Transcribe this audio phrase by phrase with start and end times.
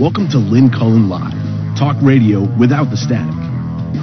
[0.00, 1.32] Welcome to Lynn Cullen Live,
[1.78, 3.32] talk radio without the static.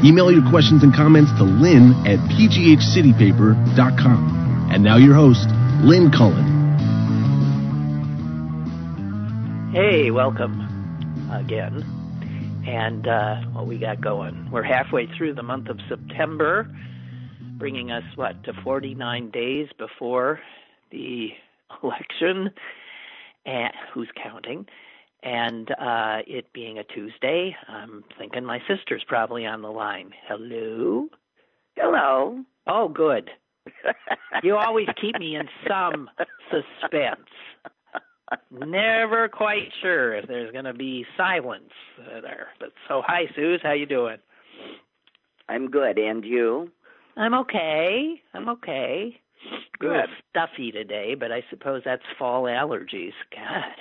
[0.06, 4.70] Email your questions and comments to lynn at pghcitypaper.com.
[4.72, 5.50] And now your host,
[5.84, 6.48] Lynn Cullen.
[9.74, 10.62] Hey, welcome
[11.30, 11.84] again.
[12.66, 14.50] And uh, what we got going?
[14.50, 16.74] We're halfway through the month of September,
[17.58, 20.40] bringing us, what, to 49 days before
[20.90, 21.32] the
[21.84, 22.52] election.
[23.46, 24.68] And who's counting?
[25.24, 30.12] And uh, it being a Tuesday, I'm thinking my sister's probably on the line.
[30.28, 31.08] Hello?
[31.78, 32.44] Hello.
[32.68, 33.30] Oh, good.
[34.44, 36.10] you always keep me in some
[36.50, 37.28] suspense.
[38.50, 42.48] Never quite sure if there's going to be silence there.
[42.60, 43.60] But so, hi, Suze.
[43.62, 44.18] How you doing?
[45.50, 46.00] I'm good.
[46.00, 46.72] And you?
[47.18, 48.22] I'm okay.
[48.34, 49.20] I'm okay.
[49.80, 49.90] Good.
[49.90, 53.14] A little stuffy today, but I suppose that's fall allergies.
[53.36, 53.76] God.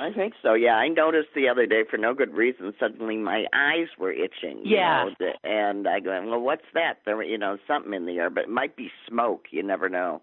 [0.00, 0.54] I think so.
[0.54, 2.72] Yeah, I noticed the other day for no good reason.
[2.78, 4.62] Suddenly, my eyes were itching.
[4.64, 5.10] Yeah.
[5.20, 6.98] know, and I go, well, what's that?
[7.04, 9.46] There, you know, something in the air, but it might be smoke.
[9.50, 10.22] You never know.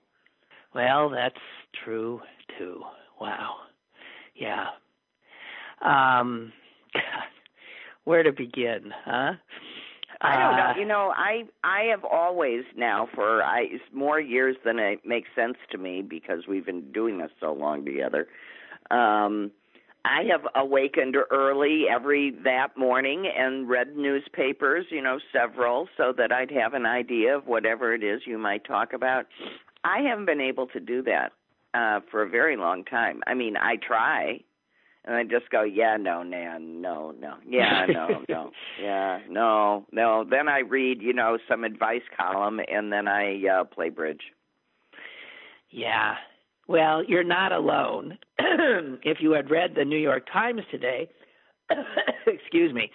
[0.73, 1.35] Well, that's
[1.83, 2.21] true
[2.57, 2.81] too.
[3.19, 3.55] Wow.
[4.35, 4.67] Yeah.
[5.81, 6.51] Um
[8.03, 9.33] where to begin, huh?
[10.21, 10.63] I don't know.
[10.63, 15.29] Uh, You know, I I have always now for I more years than it makes
[15.35, 18.27] sense to me because we've been doing this so long together.
[18.91, 19.51] Um
[20.03, 26.31] I have awakened early every that morning and read newspapers, you know, several, so that
[26.31, 29.27] I'd have an idea of whatever it is you might talk about.
[29.83, 31.31] I haven't been able to do that
[31.73, 33.21] uh for a very long time.
[33.27, 34.41] I mean, I try
[35.05, 40.25] and I just go, yeah, no, Nan, no, no, yeah, no, no, yeah, no, no.
[40.29, 44.21] Then I read, you know, some advice column, and then I uh, play bridge.
[45.71, 46.15] Yeah.
[46.67, 48.17] Well, you're not alone.
[48.39, 51.09] if you had read the New York Times today,
[52.27, 52.89] excuse me,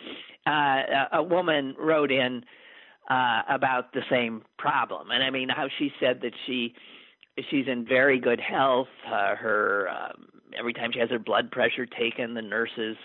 [0.46, 2.44] uh, a- woman wrote in
[3.10, 6.74] uh, about the same problem, and I mean how she said that she
[7.50, 8.88] she's in very good health.
[9.06, 10.28] Uh, her um,
[10.58, 12.96] every time she has her blood pressure taken, the nurses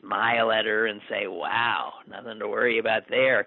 [0.00, 3.46] smile at her and say, "Wow, nothing to worry about there,"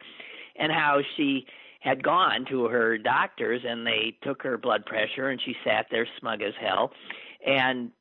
[0.58, 1.46] and how she
[1.84, 6.08] had gone to her doctors and they took her blood pressure and she sat there
[6.18, 6.94] smug as hell.
[7.46, 7.92] And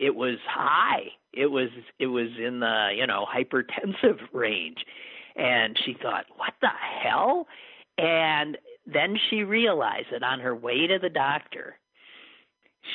[0.00, 1.12] it was high.
[1.32, 1.68] It was
[2.00, 4.84] it was in the you know hypertensive range.
[5.36, 6.68] And she thought what the
[7.02, 7.46] hell?
[7.96, 11.78] And then she realized that on her way to the doctor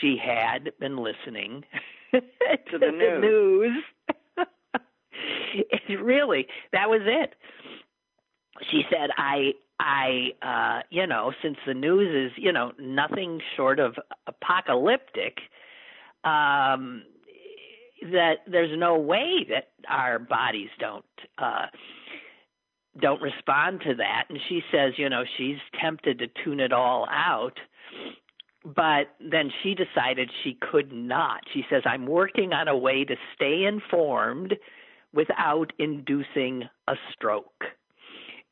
[0.02, 1.64] she had been listening
[2.12, 3.84] to, the news.
[4.38, 4.48] news.
[6.02, 7.34] really that was it.
[8.70, 13.80] She said i i uh you know since the news is you know nothing short
[13.80, 13.96] of
[14.28, 15.40] apocalyptic
[16.24, 17.04] um
[18.04, 21.06] that there's no way that our bodies don't
[21.40, 21.66] uh
[23.00, 24.26] don't respond to that.
[24.30, 27.58] And she says you know she's tempted to tune it all out
[28.64, 31.42] but then she decided she could not.
[31.54, 34.56] She says i'm working on a way to stay informed
[35.14, 37.64] without inducing a stroke.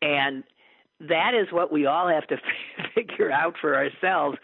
[0.01, 0.44] And
[0.99, 2.37] that is what we all have to
[2.95, 4.37] figure out for ourselves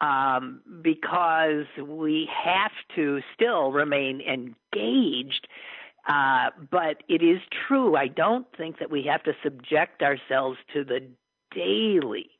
[0.00, 5.48] um, because we have to still remain engaged.
[6.08, 7.96] Uh, but it is true.
[7.96, 11.00] I don't think that we have to subject ourselves to the
[11.52, 12.30] daily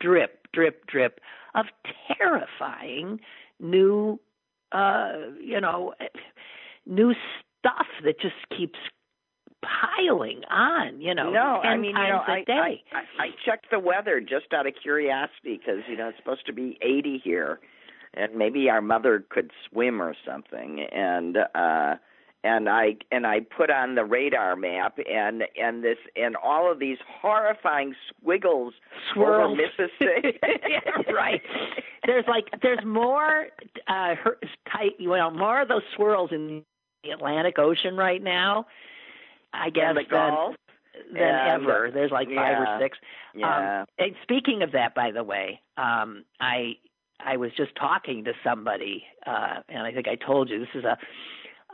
[0.00, 1.20] drip, drip, drip
[1.54, 1.66] of
[2.16, 3.20] terrifying
[3.60, 4.20] new,
[4.72, 5.94] uh, you know,
[6.86, 7.14] new
[7.58, 8.78] stuff that just keeps
[9.66, 12.82] piling on, you know, no, 10 I mean, you know, a I, day.
[12.92, 16.46] I I I checked the weather just out of curiosity because you know it's supposed
[16.46, 17.60] to be 80 here,
[18.14, 21.96] and maybe our mother could swim or something, and uh
[22.44, 26.78] and I and I put on the radar map and and this and all of
[26.78, 28.74] these horrifying squiggles
[29.12, 29.52] Swirls.
[29.52, 30.38] over Mississippi.
[30.68, 31.42] Yeah, right.
[32.06, 33.46] There's like there's more
[33.88, 34.14] uh
[34.70, 36.62] tight well more of those swirls in
[37.02, 38.66] the Atlantic Ocean right now.
[39.52, 40.56] I guess And the than, Gulf.
[41.12, 41.90] than and- ever.
[41.92, 42.76] There's like five yeah.
[42.76, 42.98] or six.
[43.34, 43.80] Yeah.
[43.80, 46.76] Um, and speaking of that, by the way, um, I
[47.20, 50.84] I was just talking to somebody, uh, and I think I told you this is
[50.84, 50.96] a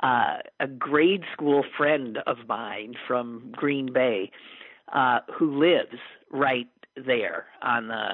[0.05, 4.31] uh, a grade school friend of mine from Green Bay
[4.93, 5.99] uh, who lives
[6.31, 8.13] right there on the.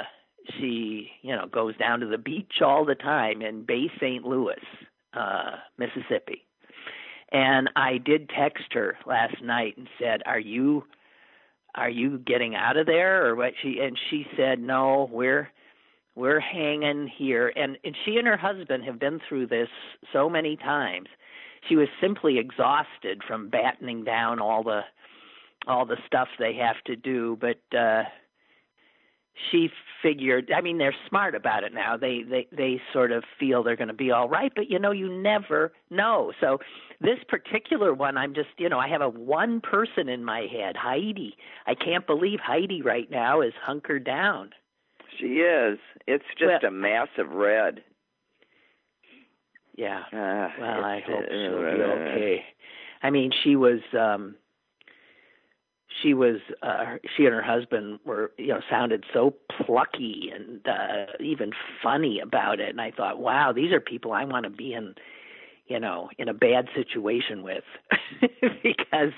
[0.59, 4.25] She you know goes down to the beach all the time in Bay St.
[4.25, 4.57] Louis,
[5.13, 6.47] uh, Mississippi.
[7.31, 10.85] And I did text her last night and said, "Are you
[11.75, 13.53] are you getting out of there or what?
[13.63, 15.49] She and she said no we're
[16.15, 17.53] we're hanging here.
[17.55, 19.69] And and she and her husband have been through this
[20.13, 21.09] so many times.
[21.69, 24.81] She was simply exhausted from battening down all the
[25.67, 27.39] all the stuff they have to do.
[27.41, 28.05] But uh
[29.53, 29.71] she
[30.03, 31.97] figured i mean they're smart about it now.
[31.97, 34.91] They they they sort of feel they're going to be all right but you know
[34.91, 36.33] you never know.
[36.41, 36.59] So
[37.01, 40.77] this particular one i'm just you know i have a one person in my head
[40.77, 41.37] heidi.
[41.67, 44.51] I can't believe heidi right now is hunkered down.
[45.19, 45.79] She is.
[46.07, 47.83] It's just well, a massive red.
[49.77, 50.01] Yeah.
[50.13, 52.45] Uh, well i hope she'll be okay.
[53.03, 54.35] I mean she was um
[56.03, 59.35] she was uh she and her husband were you know sounded so
[59.65, 62.71] plucky and uh even funny about it.
[62.71, 64.95] And i thought wow these are people i want to be in
[65.69, 67.65] you know in a bad situation with
[68.63, 69.13] because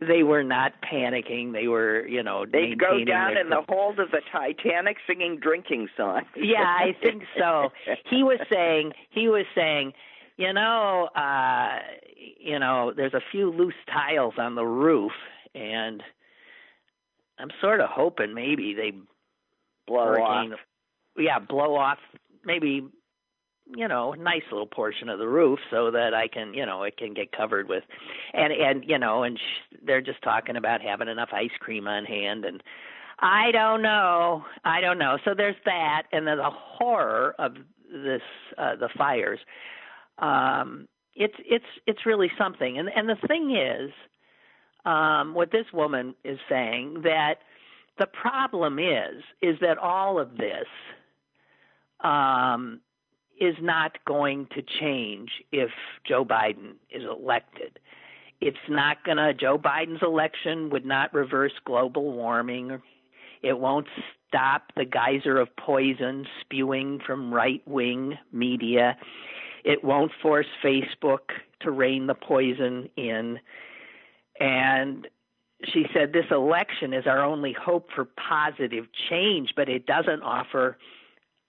[0.00, 1.52] they were not panicking.
[1.52, 5.88] They were you know they'd go down in the hold of the titanic singing drinking
[5.96, 7.70] songs yeah i think so.
[8.10, 9.92] He was saying he was saying
[10.36, 11.78] you know uh
[12.38, 15.12] you know there's a few loose tiles on the roof
[15.54, 16.02] and
[17.38, 18.92] I'm sort of hoping maybe they
[19.86, 20.58] blow off.
[21.16, 21.98] Yeah, blow off
[22.44, 22.88] maybe
[23.66, 26.82] you know, a nice little portion of the roof so that I can, you know,
[26.82, 27.84] it can get covered with
[28.34, 32.04] and and you know, and sh- they're just talking about having enough ice cream on
[32.04, 32.62] hand and
[33.20, 34.44] I don't know.
[34.64, 35.16] I don't know.
[35.24, 37.54] So there's that and then the horror of
[37.90, 38.22] this
[38.58, 39.40] uh the fires.
[40.18, 42.78] Um it's it's it's really something.
[42.78, 43.90] And and the thing is
[44.84, 47.36] um, what this woman is saying that
[47.98, 50.66] the problem is is that all of this
[52.02, 52.80] um,
[53.42, 55.70] is not going to change if
[56.06, 57.80] Joe Biden is elected.
[58.40, 59.34] It's not going to.
[59.34, 62.80] Joe Biden's election would not reverse global warming.
[63.42, 63.88] It won't
[64.28, 68.96] stop the geyser of poison spewing from right wing media.
[69.64, 73.40] It won't force Facebook to rein the poison in.
[74.38, 75.08] And
[75.64, 80.78] she said, This election is our only hope for positive change, but it doesn't offer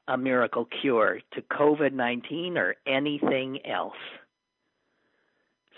[0.07, 3.93] a miracle cure to COVID 19 or anything else.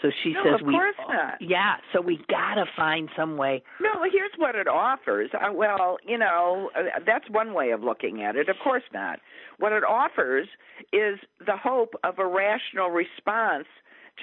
[0.01, 1.41] So she no, says, of "We course not.
[1.41, 1.75] yeah.
[1.93, 5.29] So we got to find some way." No, here's what it offers.
[5.33, 8.49] Uh, well, you know, uh, that's one way of looking at it.
[8.49, 9.19] Of course not.
[9.57, 10.47] What it offers
[10.91, 13.67] is the hope of a rational response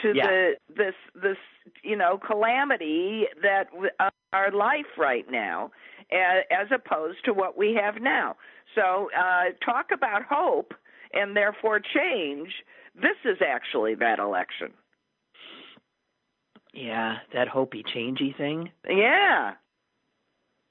[0.03, 0.27] to Yeah.
[0.27, 1.39] the this this
[1.83, 5.71] you know calamity that w- uh, our life right now,
[6.13, 8.37] as, as opposed to what we have now.
[8.75, 10.75] So uh, talk about hope
[11.13, 12.51] and therefore change.
[12.95, 14.73] This is actually that election.
[16.73, 18.71] Yeah, that hopey changey thing.
[18.89, 19.53] Yeah.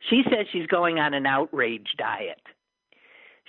[0.09, 2.41] She says she's going on an outrage diet.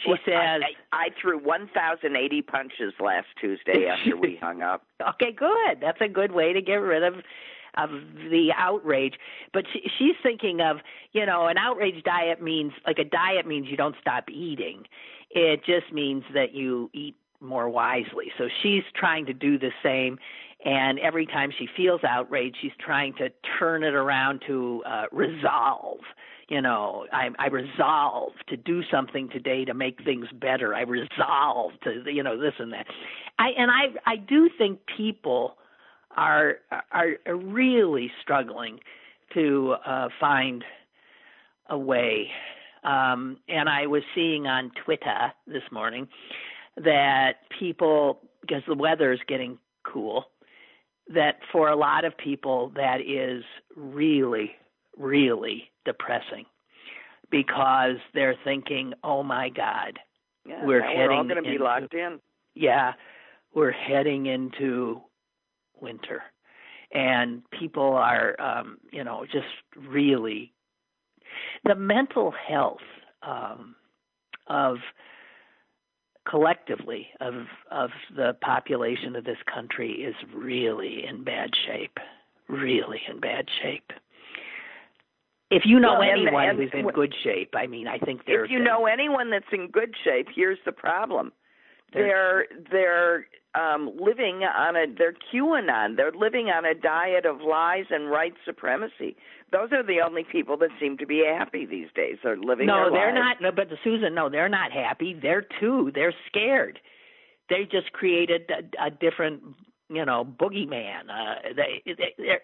[0.04, 0.58] She Well, says, I,
[0.92, 4.82] I, I threw 1,080 punches last Tuesday after we hung up.
[5.00, 5.78] Okay, good.
[5.80, 7.14] That's a good way to get rid of
[7.76, 7.90] of
[8.30, 9.14] the outrage.
[9.52, 10.78] But she, she's thinking of,
[11.12, 14.84] you know, an outrage diet means like a diet means you don't stop eating.
[15.30, 18.30] It just means that you eat more wisely.
[18.38, 20.18] So she's trying to do the same
[20.64, 26.00] and every time she feels outraged, she's trying to turn it around to uh resolve.
[26.48, 30.74] You know, I I resolve to do something today to make things better.
[30.74, 32.86] I resolve to you know this and that.
[33.38, 35.56] I and I I do think people
[36.16, 36.56] are
[36.92, 38.80] are really struggling
[39.34, 40.64] to uh, find
[41.68, 42.28] a way.
[42.84, 46.08] Um, and I was seeing on Twitter this morning
[46.76, 50.24] that people, because the weather is getting cool,
[51.14, 53.44] that for a lot of people that is
[53.76, 54.52] really,
[54.98, 56.44] really depressing
[57.30, 59.98] because they're thinking, "Oh my God,
[60.44, 62.20] Yeah, We're heading we're all going to be into- locked in.
[62.54, 62.94] yeah,
[63.54, 65.00] we're heading into
[65.82, 66.22] winter
[66.92, 69.46] and people are um you know just
[69.76, 70.52] really
[71.64, 72.78] the mental health
[73.22, 73.74] um
[74.48, 74.76] of
[76.28, 77.34] collectively of
[77.70, 81.98] of the population of this country is really in bad shape
[82.48, 83.90] really in bad shape
[85.50, 88.44] if you know Well, anyone and who's in good shape i mean i think they're
[88.44, 91.32] If you know anyone that's in good shape, here's the problem.
[91.92, 95.96] They're- They're um living on a they're QAnon.
[95.96, 99.14] They're living on a diet of lies and white supremacy.
[99.50, 102.16] Those are the only people that seem to be happy these days.
[102.22, 103.38] They're living No, they're lives.
[103.40, 103.40] not.
[103.42, 105.12] No, but Susan, no, they're not happy.
[105.20, 105.92] They're too.
[105.94, 106.78] They're scared.
[107.50, 109.42] They just created a, a different,
[109.90, 111.10] you know, boogeyman.
[111.10, 112.40] Uh, they, they, they're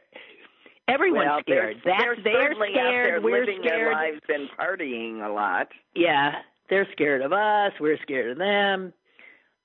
[0.89, 1.77] everyone's well, scared.
[1.85, 3.25] They're, That's they're they're scared.
[3.25, 3.81] we're living scared.
[3.81, 5.69] their lives and partying a lot.
[5.95, 6.33] Yeah,
[6.69, 7.73] they're scared of us.
[7.81, 8.93] We're scared of them.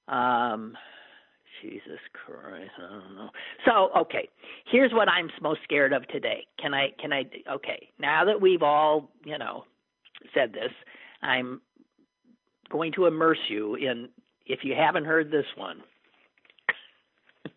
[0.07, 0.75] Um,
[1.61, 3.29] Jesus Christ, I don't know.
[3.65, 4.27] So, okay,
[4.69, 6.45] here's what I'm most scared of today.
[6.59, 6.89] Can I?
[6.99, 7.23] Can I?
[7.49, 9.63] Okay, now that we've all, you know,
[10.33, 10.71] said this,
[11.21, 11.61] I'm
[12.69, 14.09] going to immerse you in.
[14.45, 15.77] If you haven't heard this one,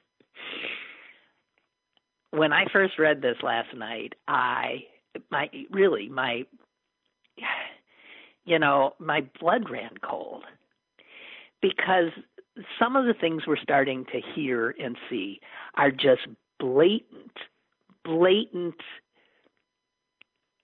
[2.31, 4.85] when I first read this last night, I
[5.31, 6.45] my really my
[8.45, 10.45] you know my blood ran cold
[11.61, 12.11] because
[12.79, 15.41] some of the things we're starting to hear and see
[15.77, 16.27] are just
[16.59, 17.33] blatant,
[18.05, 18.75] blatant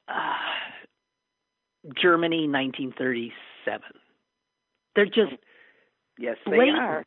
[0.08, 3.82] uh, Germany 1937.
[4.94, 5.32] They're just
[6.18, 6.76] yes, blatant.
[6.76, 7.04] they are.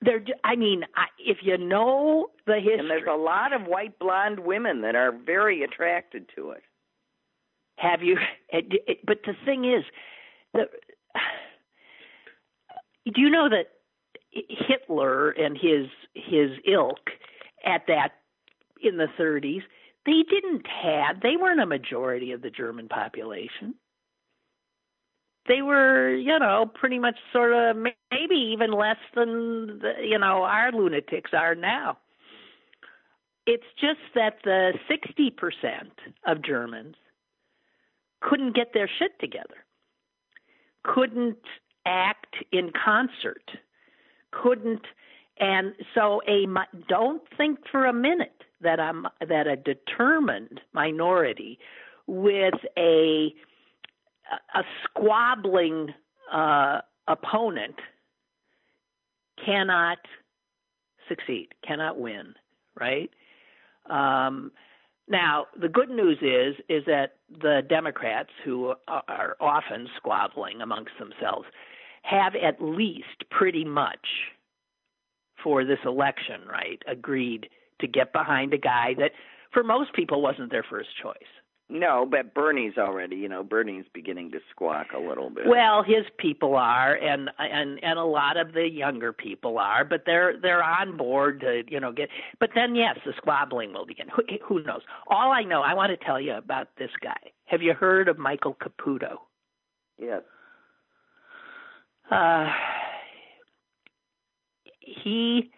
[0.00, 0.24] They're.
[0.44, 0.84] I mean,
[1.18, 5.12] if you know the history, and there's a lot of white blonde women that are
[5.12, 6.62] very attracted to it.
[7.76, 8.18] Have you?
[8.48, 9.84] It, it, but the thing is,
[10.54, 10.66] the
[13.12, 13.66] do you know that
[14.32, 17.10] Hitler and his his ilk
[17.64, 18.12] at that
[18.82, 19.62] in the 30s
[20.04, 23.74] they didn't have they weren't a majority of the German population.
[25.48, 30.42] They were, you know, pretty much sort of maybe even less than the, you know
[30.42, 31.98] our lunatics are now.
[33.46, 35.32] It's just that the 60%
[36.28, 36.94] of Germans
[38.20, 39.64] couldn't get their shit together.
[40.84, 41.38] Couldn't
[41.84, 43.50] act in concert
[44.32, 44.82] couldn't
[45.38, 46.46] and so a
[46.88, 51.58] don't think for a minute that I'm that a determined minority
[52.06, 53.34] with a
[54.54, 55.88] a squabbling
[56.32, 57.76] uh, opponent
[59.44, 59.98] cannot
[61.08, 62.34] succeed, cannot win,
[62.78, 63.10] right?
[63.90, 64.52] Um,
[65.08, 71.46] now, the good news is is that the Democrats, who are often squabbling amongst themselves,
[72.02, 74.06] have at least pretty much
[75.42, 77.48] for this election, right, agreed
[77.80, 79.12] to get behind a guy that
[79.52, 81.14] for most people wasn't their first choice.
[81.68, 85.46] No, but Bernie's already, you know, Bernie's beginning to squawk a little bit.
[85.46, 90.02] Well, his people are, and and and a lot of the younger people are, but
[90.04, 92.10] they're they're on board to, you know, get.
[92.38, 94.08] But then, yes, the squabbling will begin.
[94.14, 94.82] Who, who knows?
[95.06, 97.16] All I know, I want to tell you about this guy.
[97.46, 99.16] Have you heard of Michael Caputo?
[99.98, 100.22] Yes.
[102.12, 102.46] Uh,
[104.80, 105.50] he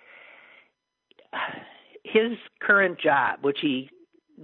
[2.05, 2.33] his
[2.63, 3.91] current job, which he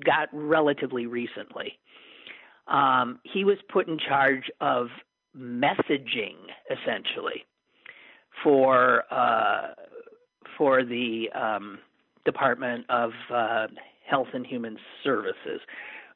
[0.04, 1.78] got relatively recently,
[2.66, 4.88] um, he was put in charge of
[5.38, 6.34] messaging
[6.70, 7.44] essentially
[8.42, 9.68] for uh,
[10.58, 11.78] for the um,
[12.24, 13.66] Department of uh,
[14.08, 15.60] Health and Human Services,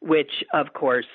[0.01, 1.07] which of course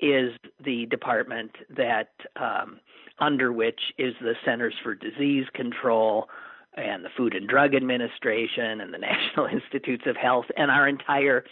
[0.00, 0.32] is
[0.64, 2.80] the department that um,
[3.18, 6.28] under which is the Centers for Disease Control
[6.74, 11.44] and the Food and Drug Administration and the National Institutes of Health and our entire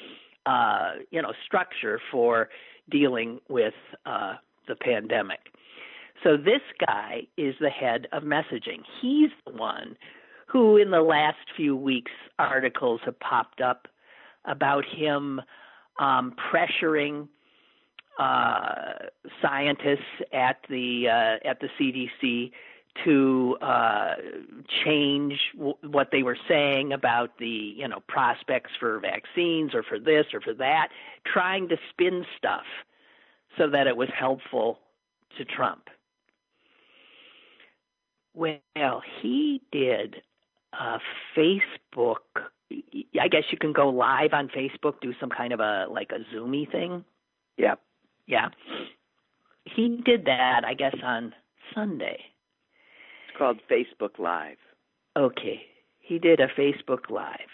[0.47, 2.49] uh, you know structure for
[2.90, 3.75] dealing with
[4.07, 4.35] uh,
[4.67, 5.40] the pandemic.
[6.25, 8.81] So this guy is the head of messaging.
[9.00, 9.97] He's the one
[10.47, 13.87] who, in the last few weeks, articles have popped up
[14.45, 15.40] about him
[16.00, 17.28] um, pressuring
[18.18, 18.92] uh,
[19.40, 22.50] scientists at the uh, at the CDC
[23.04, 24.14] to uh,
[24.84, 27.46] change w- what they were saying about the
[27.76, 30.88] you know prospects for vaccines or for this or for that,
[31.25, 32.64] trying to spin stuff
[33.56, 34.80] so that it was helpful
[35.37, 35.88] to Trump.
[38.34, 40.22] Well, he did
[40.72, 40.98] a
[41.37, 42.16] Facebook.
[43.20, 46.34] I guess you can go live on Facebook, do some kind of a like a
[46.34, 47.04] Zoomy thing.
[47.56, 47.80] Yep.
[48.28, 48.50] Yeah.
[49.64, 51.35] He did that, I guess, on
[51.75, 52.18] Sunday.
[53.28, 54.58] It's called Facebook Live.
[55.16, 55.62] Okay.
[55.99, 57.49] He did a Facebook Live.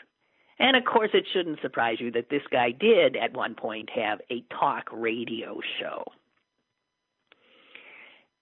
[0.59, 4.21] And of course, it shouldn't surprise you that this guy did at one point have
[4.31, 6.04] a talk radio show.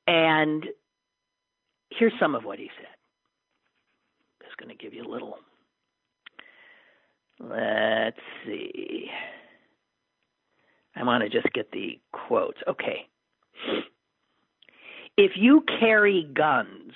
[0.07, 0.67] And
[1.91, 2.87] here's some of what he said.
[4.45, 5.39] Just going to give you a little.
[7.39, 9.09] Let's see.
[10.97, 12.59] I want to just get the quotes.
[12.69, 13.07] Okay.
[15.17, 16.93] If you carry guns,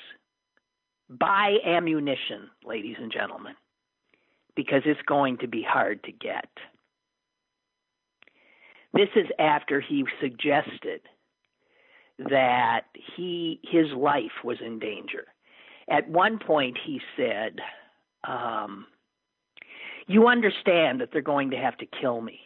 [1.08, 3.54] buy ammunition, ladies and gentlemen,
[4.54, 6.48] because it's going to be hard to get.
[8.94, 11.02] This is after he suggested
[12.18, 12.84] that
[13.16, 15.26] he his life was in danger.
[15.88, 17.60] At one point, he said,
[18.24, 18.86] um,
[20.06, 22.45] "You understand that they're going to have to kill me."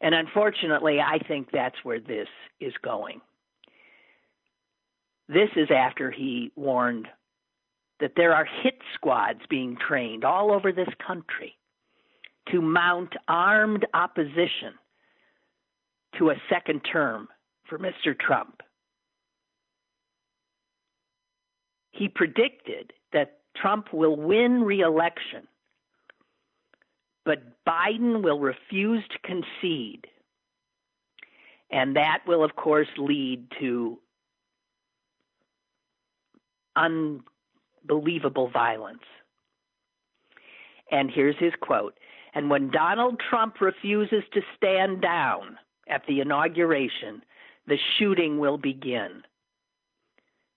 [0.00, 2.28] And unfortunately, I think that's where this
[2.60, 3.20] is going.
[5.28, 7.08] This is after he warned
[8.00, 11.56] that there are hit squads being trained all over this country
[12.52, 14.74] to mount armed opposition
[16.18, 17.28] to a second term
[17.68, 18.18] for Mr.
[18.18, 18.60] Trump.
[21.90, 25.48] He predicted that Trump will win re election,
[27.26, 30.06] but Biden will refuse to concede.
[31.70, 33.98] And that will, of course, lead to
[36.76, 39.02] unbelievable violence.
[40.92, 41.98] And here's his quote
[42.34, 47.22] And when Donald Trump refuses to stand down at the inauguration,
[47.66, 49.22] the shooting will begin.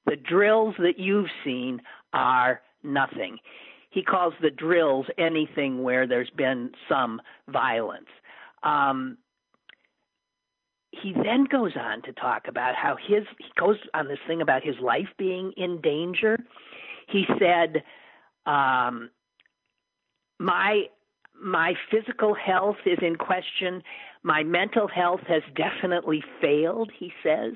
[0.05, 1.81] The drills that you've seen
[2.13, 3.39] are nothing.
[3.89, 8.09] He calls the drills anything where there's been some violence.
[8.63, 9.17] Um,
[10.91, 14.63] he then goes on to talk about how his he goes on this thing about
[14.63, 16.37] his life being in danger.
[17.07, 17.83] He said,
[18.45, 19.09] um,
[20.39, 20.89] "My
[21.41, 23.83] my physical health is in question.
[24.23, 27.53] My mental health has definitely failed." He says,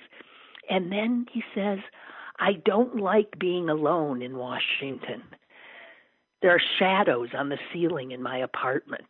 [0.69, 1.79] and then he says,
[2.39, 5.23] "I don't like being alone in Washington.
[6.43, 9.07] There are shadows on the ceiling in my apartment.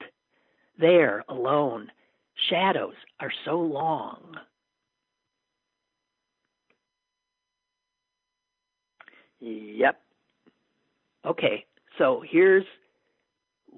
[0.79, 1.91] There, alone."
[2.49, 4.35] shadows are so long.
[9.39, 9.99] Yep.
[11.25, 11.65] Okay,
[11.97, 12.65] so here's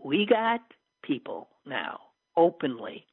[0.03, 0.61] we got
[1.03, 1.99] people now
[2.37, 3.05] openly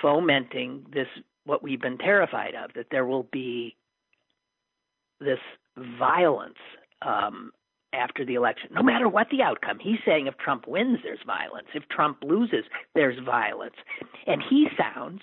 [0.00, 1.06] fomenting this
[1.44, 3.76] what we've been terrified of that there will be
[5.20, 5.38] this
[5.98, 6.58] violence
[7.02, 7.52] um,
[7.92, 9.78] after the election, no matter what the outcome.
[9.80, 11.68] He's saying if Trump wins, there's violence.
[11.74, 13.74] If Trump loses, there's violence.
[14.26, 15.20] And he sounds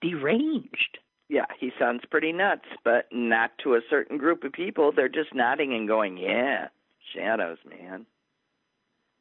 [0.00, 0.98] deranged.
[1.28, 4.92] Yeah, he sounds pretty nuts, but not to a certain group of people.
[4.92, 6.68] They're just nodding and going, yeah,
[7.14, 8.06] shadows, man.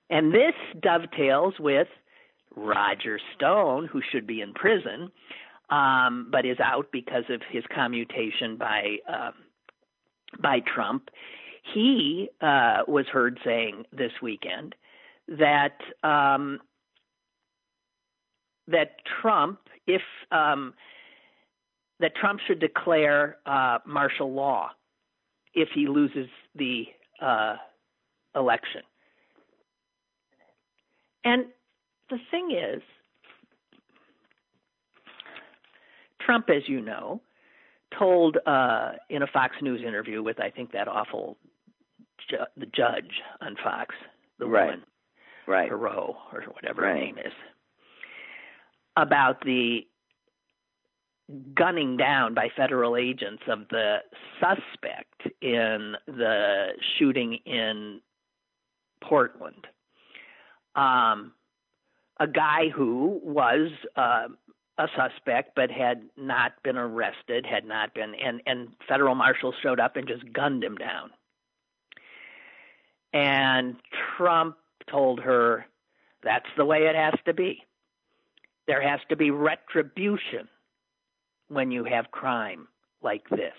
[0.10, 1.88] And this dovetails with
[2.56, 5.12] Roger Stone, who should be in prison,
[5.70, 8.98] um, but is out because of his commutation by.
[9.08, 9.34] Um,
[10.42, 11.10] by Trump,
[11.74, 14.76] he uh, was heard saying this weekend
[15.28, 16.60] that um,
[18.68, 20.02] that Trump, if
[20.32, 20.74] um,
[22.00, 24.70] that Trump should declare uh, martial law
[25.54, 26.86] if he loses the
[27.22, 27.56] uh,
[28.36, 28.82] election.
[31.24, 31.46] And
[32.10, 32.82] the thing is,
[36.22, 37.22] Trump, as you know,
[37.98, 41.38] told uh, in a Fox News interview with I think that awful
[42.30, 43.96] ju- the judge on Fox,
[44.40, 44.66] the right.
[44.66, 44.84] woman,
[45.48, 46.90] right, Pirro or whatever right.
[46.90, 47.34] her name is,
[48.96, 49.82] about the
[51.54, 53.98] gunning down by federal agents of the
[54.40, 58.02] suspect in the shooting in
[59.04, 59.68] Portland.
[60.76, 61.34] Um,
[62.20, 64.28] a guy who was uh,
[64.78, 69.80] a suspect but had not been arrested, had not been, and, and federal marshals showed
[69.80, 71.10] up and just gunned him down.
[73.14, 73.76] And
[74.18, 74.58] Trump
[74.90, 75.66] told her
[76.24, 77.64] that's the way it has to be.
[78.68, 80.48] There has to be retribution
[81.48, 82.68] when you have crime
[83.02, 83.54] like this.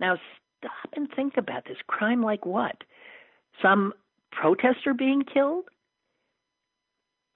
[0.00, 0.18] Now,
[0.58, 1.76] stop and think about this.
[1.86, 2.76] Crime like what?
[3.62, 3.92] Some
[4.32, 5.64] protester being killed?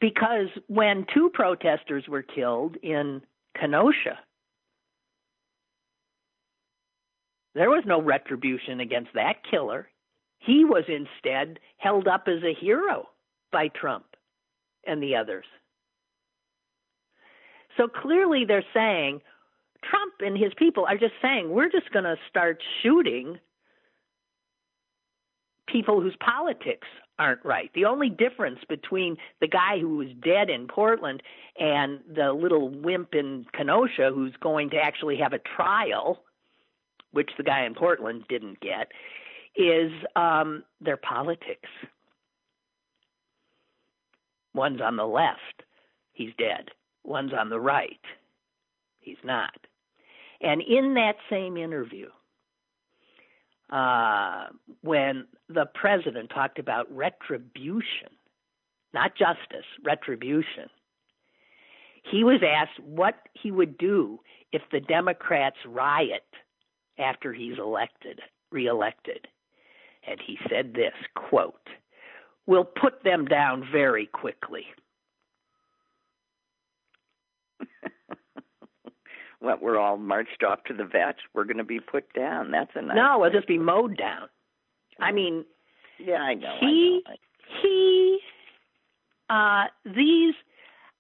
[0.00, 3.22] Because when two protesters were killed in
[3.58, 4.18] Kenosha,
[7.54, 9.88] there was no retribution against that killer.
[10.44, 13.09] He was instead held up as a hero
[13.52, 14.05] by Trump
[14.87, 15.44] and the others.
[17.76, 19.20] So clearly they're saying
[19.85, 23.38] Trump and his people are just saying we're just going to start shooting
[25.68, 26.87] people whose politics
[27.18, 27.70] aren't right.
[27.74, 31.22] The only difference between the guy who was dead in Portland
[31.59, 36.24] and the little wimp in Kenosha who's going to actually have a trial,
[37.12, 38.88] which the guy in Portland didn't get,
[39.57, 41.69] is um, their politics.
[44.55, 45.62] One's on the left,
[46.12, 46.71] he's dead.
[47.05, 48.01] One's on the right,
[49.01, 49.55] he's not.
[50.41, 52.09] And in that same interview,
[53.71, 54.49] uh,
[54.83, 58.11] when the president talked about retribution,
[58.93, 60.69] not justice, retribution,
[62.11, 64.21] he was asked what he would do
[64.53, 66.27] if the Democrats riot
[66.99, 69.27] after he's elected, reelected.
[70.07, 71.69] And he said this quote,
[72.47, 74.65] We'll put them down very quickly.
[79.38, 81.17] what we're all marched off to the vet.
[81.35, 82.51] We're going to be put down.
[82.51, 82.97] That's a nice.
[82.97, 84.29] No, we'll just be mowed down.
[85.01, 85.45] I mean,
[85.99, 86.57] yeah, I know.
[86.61, 87.17] he I know.
[87.62, 88.19] he
[89.31, 90.35] uh these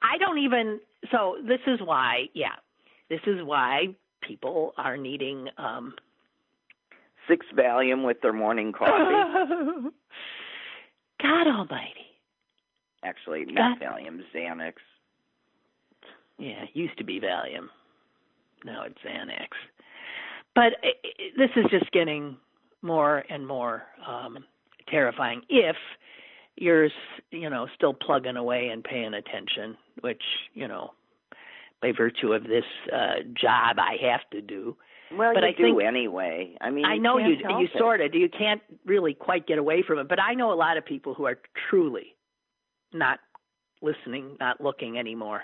[0.02, 2.56] I don't even so this is why yeah
[3.10, 3.88] this is why
[4.22, 5.94] people are needing um
[7.28, 8.90] Six Valium with their morning coffee.
[11.22, 12.06] God Almighty.
[13.04, 13.88] Actually, not God.
[13.88, 14.74] Valium, Xanax.
[16.38, 17.68] Yeah, it used to be Valium.
[18.64, 19.48] Now it's Xanax.
[20.54, 22.36] But i i this is just getting
[22.82, 24.44] more and more um
[24.88, 25.76] terrifying if
[26.56, 26.88] you're
[27.30, 30.22] you know still plugging away and paying attention, which
[30.54, 30.92] you know
[31.80, 34.76] by virtue of this uh job I have to do.
[35.16, 36.56] Well, But you I do think- anyway.
[36.60, 37.78] I mean, I know you you it.
[37.78, 40.76] sort of you can't really quite get away from it, but I know a lot
[40.76, 42.14] of people who are truly
[42.92, 43.18] not
[43.80, 45.42] listening, not looking anymore.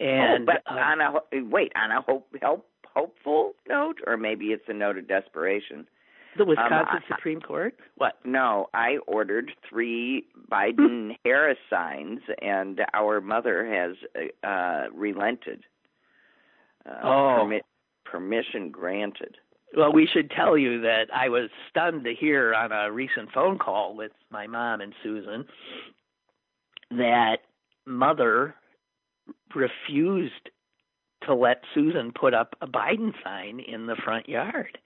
[0.00, 4.16] And oh, but uh, on a ho- wait on a hope help hopeful note, or
[4.16, 5.86] maybe it's a note of desperation.
[6.36, 8.14] the Wisconsin I- Supreme Court, what?
[8.24, 13.96] No, I ordered three Biden Harris signs, and our mother has
[14.42, 15.62] uh, relented.
[16.86, 17.38] Uh, Oh.
[17.44, 17.60] permi-
[18.14, 19.36] permission granted.
[19.76, 23.58] Well, we should tell you that I was stunned to hear on a recent phone
[23.58, 25.44] call with my mom and Susan
[26.92, 27.38] that
[27.86, 28.54] mother
[29.52, 30.50] refused
[31.26, 34.78] to let Susan put up a Biden sign in the front yard.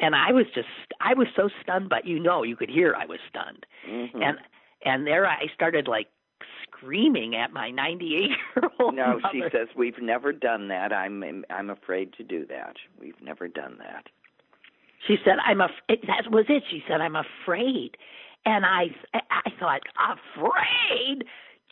[0.00, 0.66] And I was just
[1.00, 3.64] I was so stunned but you know, you could hear I was stunned.
[3.88, 4.24] Mhm.
[4.24, 4.38] And
[4.84, 6.08] and there I started like
[6.62, 9.28] screaming at my 98 year old no, mother.
[9.32, 10.92] she says we've never done that.
[10.92, 12.76] I'm I'm afraid to do that.
[13.00, 14.06] We've never done that.
[15.06, 16.62] She said, "I'm a." That was it.
[16.70, 17.96] She said, "I'm afraid,"
[18.46, 21.24] and I, I thought, "Afraid?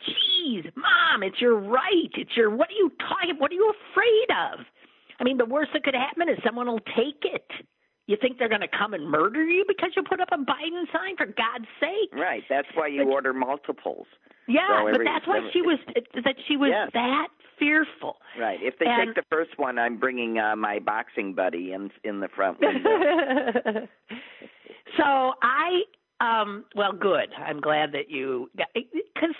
[0.03, 2.11] Jeez, mom, it's your right.
[2.13, 2.49] It's your.
[2.49, 3.35] What are you talking?
[3.39, 4.65] What are you afraid of?
[5.19, 7.49] I mean, the worst that could happen is someone will take it.
[8.05, 10.83] You think they're going to come and murder you because you put up a Biden
[10.91, 11.15] sign?
[11.15, 12.11] For God's sake!
[12.13, 12.43] Right.
[12.49, 14.07] That's why you But- order multiples.
[14.45, 15.79] Yeah, So but that's why every- she was.
[16.25, 16.89] That she was Yes.
[16.93, 18.17] that fearful.
[18.37, 18.61] Right.
[18.61, 22.19] If they And- take the first one, I'm bringing uh, my boxing buddy in in
[22.19, 23.87] the front window.
[24.97, 25.83] so I
[26.19, 27.29] um well good.
[27.37, 28.49] I'm glad that you
[29.17, 29.35] cuz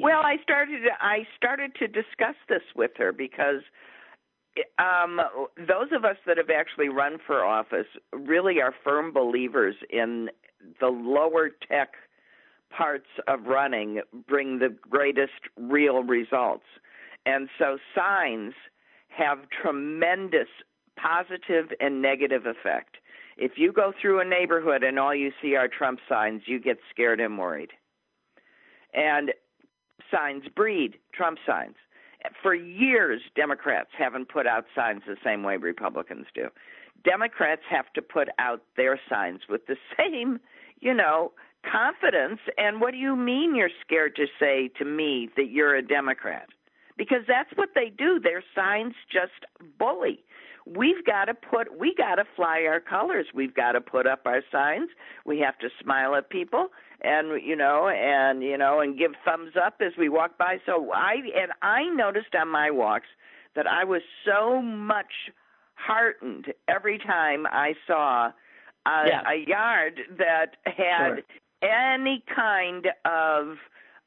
[0.00, 3.62] Well, I started I started to discuss this with her because
[4.78, 5.20] um
[5.56, 10.30] those of us that have actually run for office really are firm believers in
[10.80, 11.94] the lower tech
[12.76, 16.64] parts of running bring the greatest real results.
[17.26, 18.54] And so signs
[19.08, 20.48] have tremendous
[20.96, 22.96] positive and negative effect.
[23.36, 26.78] If you go through a neighborhood and all you see are Trump signs, you get
[26.90, 27.70] scared and worried.
[28.92, 29.32] And
[30.10, 31.74] signs breed Trump signs.
[32.42, 36.48] For years, Democrats haven't put out signs the same way Republicans do.
[37.04, 40.40] Democrats have to put out their signs with the same,
[40.80, 41.32] you know,
[41.70, 42.40] confidence.
[42.56, 46.48] And what do you mean you're scared to say to me that you're a Democrat?
[46.96, 48.20] Because that's what they do.
[48.20, 49.44] Their signs just
[49.78, 50.22] bully.
[50.66, 53.26] We've got to put, we got to fly our colors.
[53.34, 54.88] We've got to put up our signs.
[55.26, 56.68] We have to smile at people
[57.02, 60.90] and you know and you know and give thumbs up as we walk by so
[60.94, 63.08] i and i noticed on my walks
[63.54, 65.12] that i was so much
[65.74, 68.30] heartened every time i saw
[68.86, 69.22] a, Yeah.
[69.30, 71.16] a yard that had
[71.62, 71.70] Sure.
[71.70, 73.56] any kind of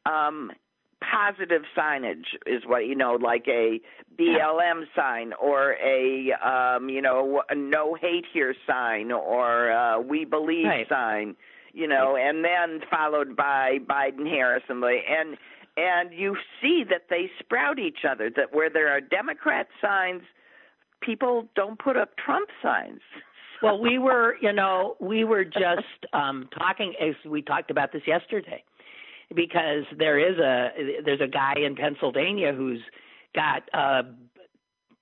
[0.06, 0.52] um
[1.02, 3.80] positive signage is what you know like a
[4.20, 10.26] BLM sign or a um you know a no hate here sign or a we
[10.26, 10.90] believe Right.
[10.90, 11.36] sign
[11.74, 15.38] you know and then followed by Biden Harris and and
[15.78, 20.24] and you see that they sprout each other that where there are democrat signs
[21.02, 23.02] people don't put up trump signs.
[23.64, 28.04] Well, we were, you know, we were just um talking as we talked about this
[28.06, 28.64] yesterday
[29.36, 32.82] because there is a there's a guy in Pennsylvania who's
[33.36, 34.04] got a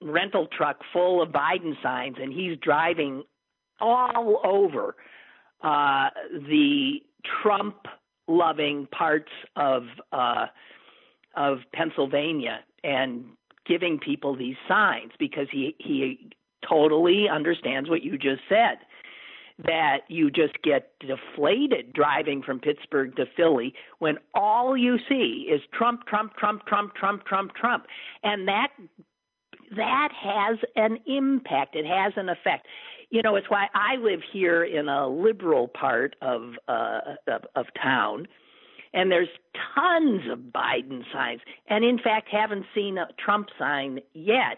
[0.02, 3.24] rental truck full of Biden signs and he's driving
[3.80, 4.96] all over
[5.62, 7.02] uh the
[7.42, 7.76] Trump
[8.28, 10.48] loving parts of uh
[11.36, 13.26] of Pennsylvania and
[13.66, 16.32] giving people these signs because he he
[16.68, 18.78] totally understands what you just said
[19.64, 25.62] that you just get deflated driving from Pittsburgh to Philly when all you see is
[25.74, 27.86] Trump, Trump, Trump, Trump, Trump, Trump, Trump,
[28.24, 28.68] and that
[29.76, 31.76] that has an impact.
[31.76, 32.68] It has an effect.
[33.10, 37.66] You know, it's why I live here in a liberal part of uh, of, of
[37.82, 38.28] town,
[38.94, 39.30] and there's
[39.74, 44.58] tons of Biden signs, and in fact, haven't seen a Trump sign yet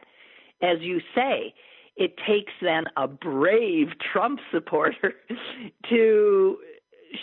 [0.61, 1.53] as you say,
[1.97, 5.13] it takes then a brave Trump supporter
[5.89, 6.57] to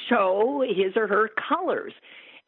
[0.08, 1.92] show his or her colors.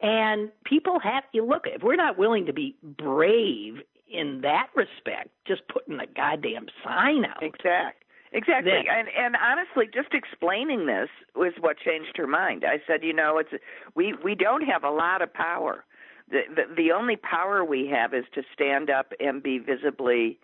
[0.01, 3.75] And people have you look if we're not willing to be brave
[4.11, 7.41] in that respect, just putting a goddamn sign out.
[7.41, 8.03] Exactly.
[8.33, 8.71] Exactly.
[8.71, 12.63] Then- and and honestly, just explaining this was what changed her mind.
[12.67, 13.49] I said, you know, it's
[13.95, 15.85] we we don't have a lot of power.
[16.29, 20.39] The the, the only power we have is to stand up and be visibly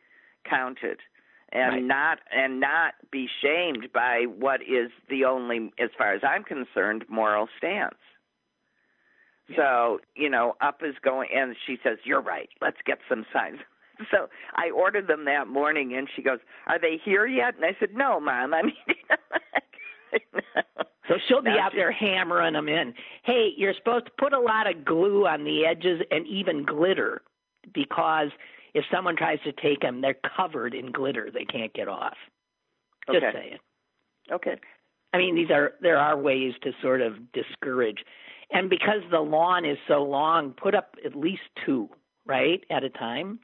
[0.49, 0.99] counted
[1.53, 1.83] and Right.
[1.83, 7.05] not and not be shamed by what is the only as far as I'm concerned
[7.07, 7.95] moral stance.
[9.55, 12.49] So, you know, up is going and she says, "You're right.
[12.61, 13.59] Let's get some signs."
[14.09, 17.75] So I ordered them that morning, and she goes, "Are they here yet?" And I
[17.79, 18.51] said, "No, mom.
[18.53, 18.75] I mean."
[21.09, 22.93] So she'll be Now out she- there hammering them in.
[23.23, 27.21] Hey, you're supposed to put a lot of glue on the edges and even glitter
[27.73, 28.29] because
[28.73, 31.29] if someone tries to take them, they're covered in glitter.
[31.31, 32.17] They can't get off.
[33.11, 33.31] Just Okay.
[33.33, 33.59] saying.
[34.31, 34.55] Okay.
[35.13, 38.03] I mean, these are there are ways to sort of discourage,
[38.49, 41.87] and because the lawn is so long, put up at least two,
[42.25, 43.39] right, at a time.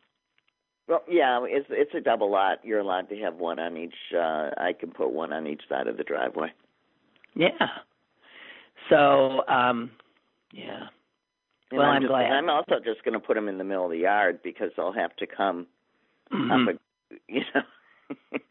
[0.87, 2.65] Well, yeah, it's it's a double lot.
[2.65, 3.93] You're allowed to have one on each.
[4.15, 6.51] uh I can put one on each side of the driveway.
[7.35, 7.67] Yeah.
[8.89, 9.91] So, um,
[10.51, 10.87] yeah.
[11.71, 12.31] And Well, I'm, I'm just, glad.
[12.31, 14.91] I'm also just going to put them in the middle of the yard because they'll
[14.93, 15.67] have to come
[16.31, 16.69] Mhm.
[16.69, 16.75] up.
[16.75, 17.61] A, you know,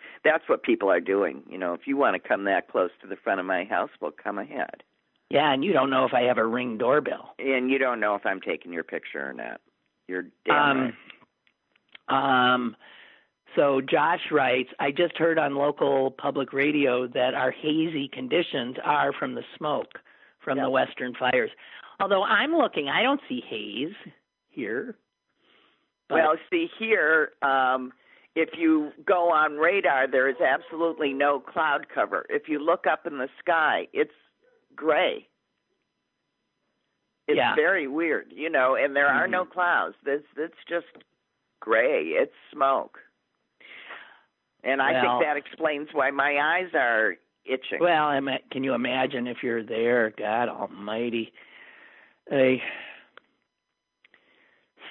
[0.24, 1.42] that's what people are doing.
[1.48, 3.90] You know, if you want to come that close to the front of my house,
[4.00, 4.82] well, come ahead.
[5.30, 7.34] Yeah, and you don't know if I have a ring doorbell.
[7.38, 9.60] And you don't know if I'm taking your picture or not.
[10.06, 10.94] You're damn
[12.08, 12.52] right.
[12.54, 12.76] Um,
[13.54, 19.12] so Josh writes, I just heard on local public radio that our hazy conditions are
[19.12, 19.98] from the smoke
[20.42, 21.50] from the western fires.
[22.00, 23.94] Although I'm looking, I don't see haze
[24.50, 24.96] here.
[26.08, 27.92] But- Well, see here, um,
[28.34, 32.24] if you go on radar, there is absolutely no cloud cover.
[32.30, 34.14] If you look up in the sky, it's
[34.74, 35.28] gray.
[37.26, 37.54] It's Yeah.
[37.56, 39.96] very weird, you know, and there are no clouds.
[40.06, 40.86] It's it's just
[41.60, 42.04] gray.
[42.12, 43.02] It's smoke.
[44.62, 47.80] And I Well- think that explains why my eyes are itching.
[47.80, 48.18] Well,
[48.50, 50.10] can you imagine if you're there?
[50.10, 51.32] God Almighty.
[52.28, 52.60] Hey.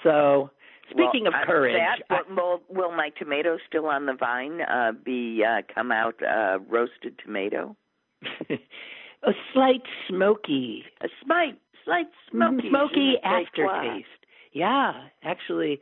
[0.03, 0.49] So,
[0.89, 4.91] speaking Well, of courage, that, I- will, will my tomato still on the vine uh,
[5.03, 7.75] be uh, come out uh, roasted tomato?
[8.49, 13.65] a slight smoky, A slight, slight smoky, smoky je quoi.
[13.65, 14.07] aftertaste.
[14.53, 15.79] Yeah, actually,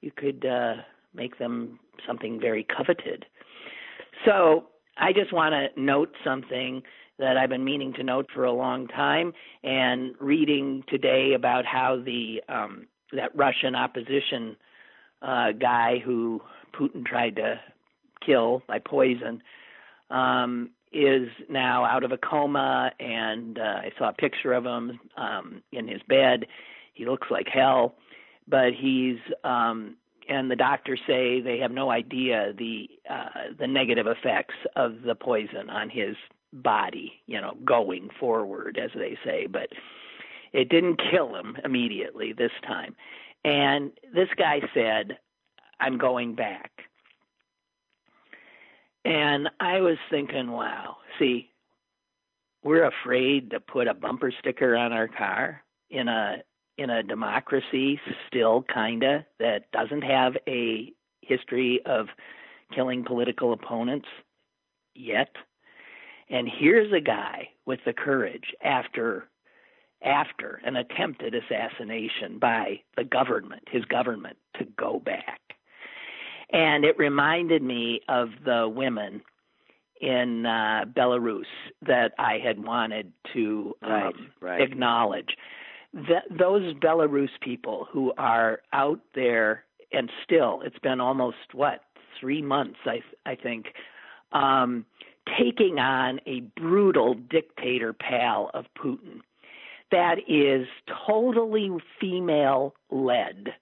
[0.00, 0.74] you could uh,
[1.14, 3.24] make them something very coveted.
[4.24, 4.66] So
[4.98, 6.82] I just want to note something
[7.20, 12.02] that I've been meaning to note for a long time, and reading today about how
[12.04, 14.56] the um, that Russian opposition
[15.22, 16.40] uh, guy who
[16.74, 17.60] Putin tried to
[18.24, 19.42] kill by poison
[20.10, 24.98] um, is now out of a coma, and uh, I saw a picture of him
[25.16, 26.46] um, in his bed.
[26.94, 27.94] He looks like hell,
[28.48, 29.96] but he's um,
[30.28, 35.14] and the doctors say they have no idea the uh, the negative effects of the
[35.14, 36.16] poison on his
[36.52, 37.22] body.
[37.26, 39.68] You know, going forward, as they say, but
[40.52, 42.96] it didn't kill him immediately this time.
[43.44, 45.18] And this guy said,
[45.78, 46.84] "I'm going back."
[49.04, 51.50] And I was thinking, wow, see,
[52.62, 56.42] we're afraid to put a bumper sticker on our car in a
[56.76, 62.08] in a democracy still kinda that doesn't have a history of
[62.72, 64.08] killing political opponents
[64.94, 65.36] yet.
[66.30, 69.26] And here's a guy with the courage after
[70.02, 75.40] after an attempted assassination by the government, his government, to go back.
[76.52, 79.20] And it reminded me of the women
[80.00, 81.44] in uh, Belarus
[81.82, 84.60] that I had wanted to um, Right, right.
[84.62, 85.36] acknowledge.
[85.92, 91.80] That those Belarus people who are out there and still, it's been almost what
[92.18, 93.66] three months, I I think,
[94.32, 94.86] um,
[95.38, 99.20] taking on a brutal dictator pal of Putin
[99.90, 100.66] that is
[101.06, 103.54] totally female led.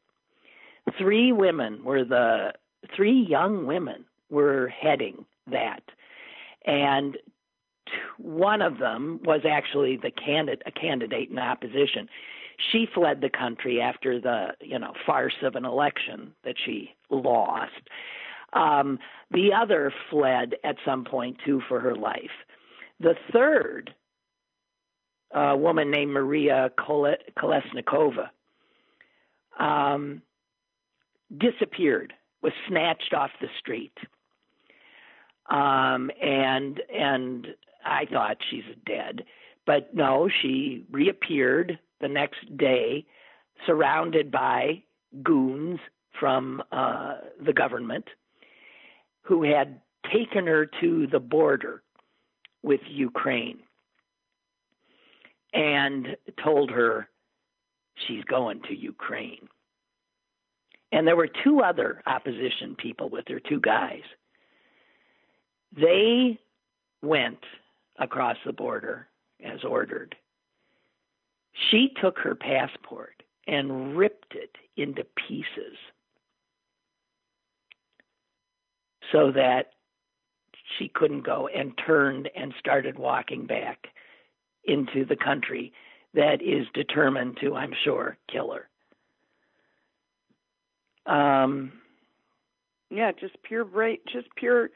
[0.98, 2.52] Three women were the
[2.94, 5.82] three young women were heading that,
[6.64, 7.16] and
[8.18, 12.08] one of them was actually the candidate, a candidate in opposition.
[12.72, 17.72] She fled the country after the you know farce of an election that she lost.
[18.52, 18.98] Um,
[19.30, 22.30] the other fled at some point too for her life.
[23.00, 23.94] The third,
[25.32, 28.30] a woman named Maria Kolesnikova,
[29.58, 30.22] um,
[31.36, 33.96] disappeared was snatched off the street.
[35.50, 37.46] Um, and and
[37.84, 39.24] I thought she's dead,
[39.66, 43.06] but no, she reappeared the next day,
[43.66, 44.82] surrounded by
[45.22, 45.80] goons
[46.20, 48.04] from uh, the government,
[49.28, 49.78] who had
[50.10, 51.82] taken her to the border
[52.62, 53.58] with Ukraine
[55.52, 57.10] and told her
[58.06, 59.46] she's going to Ukraine.
[60.92, 64.00] And there were two other opposition people with her, two guys.
[65.76, 66.38] They
[67.02, 67.44] went
[67.98, 69.08] across the border
[69.44, 70.16] as ordered.
[71.70, 75.76] She took her passport and ripped it into pieces
[79.12, 79.72] so that
[80.78, 83.88] she couldn't go and turned and started walking back
[84.64, 85.72] into the country
[86.14, 88.68] that is determined to, I'm sure, kill her.
[91.12, 91.72] Um,
[92.90, 94.70] yeah, just pure brave, just pure.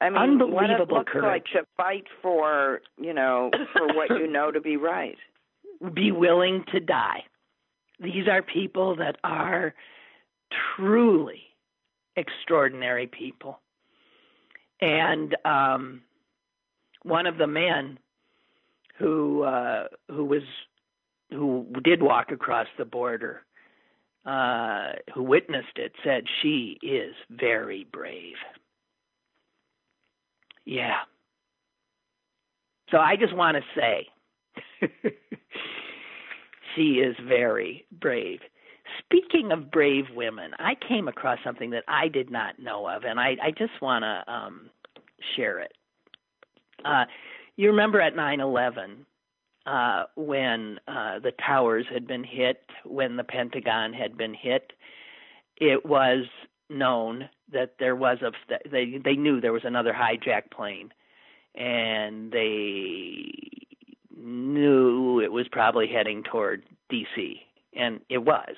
[0.00, 1.24] I mean, unbelievable what it courage.
[1.24, 5.16] like to fight for, you know, for what you know to be right.
[5.94, 7.24] Be willing to die.
[8.00, 9.74] These are people that are
[10.76, 11.42] truly
[12.16, 13.60] extraordinary people.
[14.80, 16.02] And um,
[17.02, 17.98] one of the men
[18.98, 20.42] who uh, who was
[21.30, 23.42] who did walk across the border,
[24.24, 28.36] uh, who witnessed it, said she is very brave.
[30.64, 31.00] Yeah.
[32.90, 34.08] So I just want to say
[36.76, 38.40] she is very brave.
[39.06, 43.20] Speaking of brave women, I came across something that I did not know of, and
[43.20, 44.70] I, I just want to um,
[45.36, 45.72] share it.
[46.84, 47.04] Uh,
[47.56, 49.06] you remember at 9 11
[49.66, 54.72] uh, when uh, the towers had been hit, when the Pentagon had been hit,
[55.56, 56.24] it was
[56.68, 58.32] known that there was a
[58.70, 60.92] they they knew there was another hijacked plane,
[61.54, 63.32] and they
[64.16, 67.40] knew it was probably heading toward D.C.
[67.74, 68.54] and it was.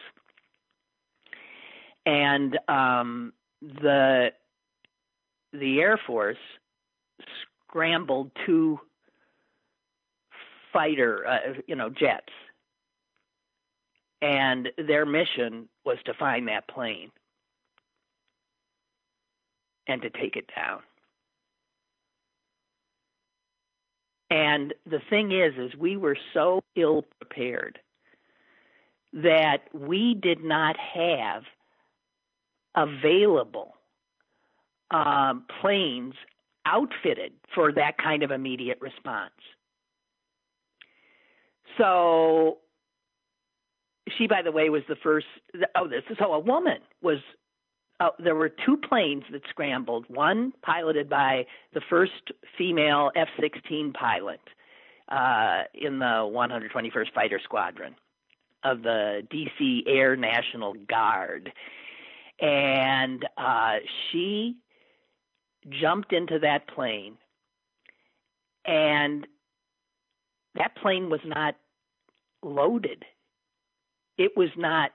[2.08, 4.30] And um, the
[5.52, 6.38] the Air Force
[7.66, 8.80] scrambled two
[10.72, 12.32] fighter, uh, you know, jets,
[14.22, 17.10] and their mission was to find that plane
[19.86, 20.80] and to take it down.
[24.30, 27.78] And the thing is, is we were so ill prepared
[29.12, 31.42] that we did not have
[32.74, 33.74] available
[34.90, 36.14] um, planes
[36.66, 39.32] outfitted for that kind of immediate response.
[41.76, 42.58] So
[44.16, 45.26] she, by the way, was the first.
[45.74, 47.18] Oh, this is so a woman was.
[48.00, 50.04] Uh, there were two planes that scrambled.
[50.08, 52.12] One piloted by the first
[52.56, 54.40] female F-16 pilot
[55.08, 57.96] uh, in the 121st Fighter Squadron
[58.62, 61.52] of the DC Air National Guard,
[62.40, 63.76] and uh,
[64.10, 64.56] she
[65.68, 67.16] jumped into that plane,
[68.64, 69.26] and
[70.54, 71.56] that plane was not
[72.42, 73.04] loaded.
[74.16, 74.90] It was not,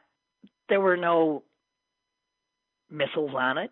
[0.70, 1.44] there were no
[2.90, 3.72] missiles on it.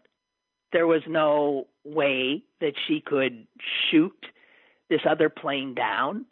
[0.71, 3.47] There was no way that she could
[3.89, 4.25] shoot
[4.89, 6.25] this other plane down.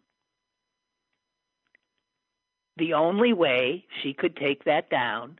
[2.78, 5.39] The only way she could take that down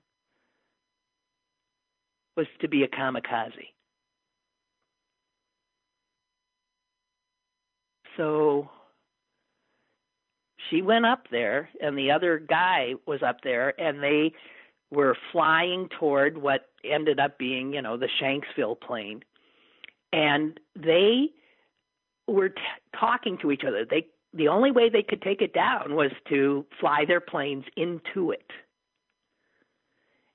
[2.40, 3.68] was to be a kamikaze.
[8.16, 8.70] So
[10.70, 14.32] she went up there, and the other guy was up there, and they
[14.90, 19.22] were flying toward what ended up being, you know, the Shanksville plane,
[20.14, 21.32] and they
[22.26, 22.62] were t-
[22.98, 23.84] talking to each other.
[23.84, 28.32] They the only way they could take it down was to fly their planes into
[28.32, 28.50] it,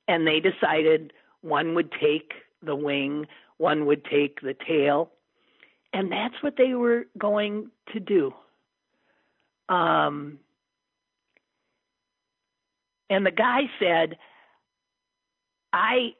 [0.06, 1.14] and they decided
[1.44, 2.32] one would take
[2.62, 3.26] the wing,
[3.58, 5.10] one would take the tail,
[5.92, 8.32] and that's what they were going to do.
[9.68, 10.38] Um,
[13.10, 14.16] and the guy said,
[15.72, 16.14] I,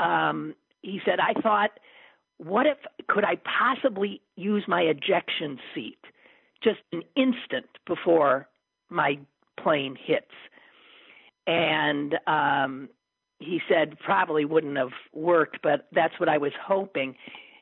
[0.00, 1.70] um, he said, I thought,
[2.38, 2.78] what if,
[3.08, 5.98] could I possibly use my ejection seat
[6.62, 8.48] just an instant before
[8.90, 9.18] my
[9.56, 10.26] plane hits?
[11.48, 12.88] And um,
[13.38, 17.16] he said, probably wouldn't have worked, but that's what I was hoping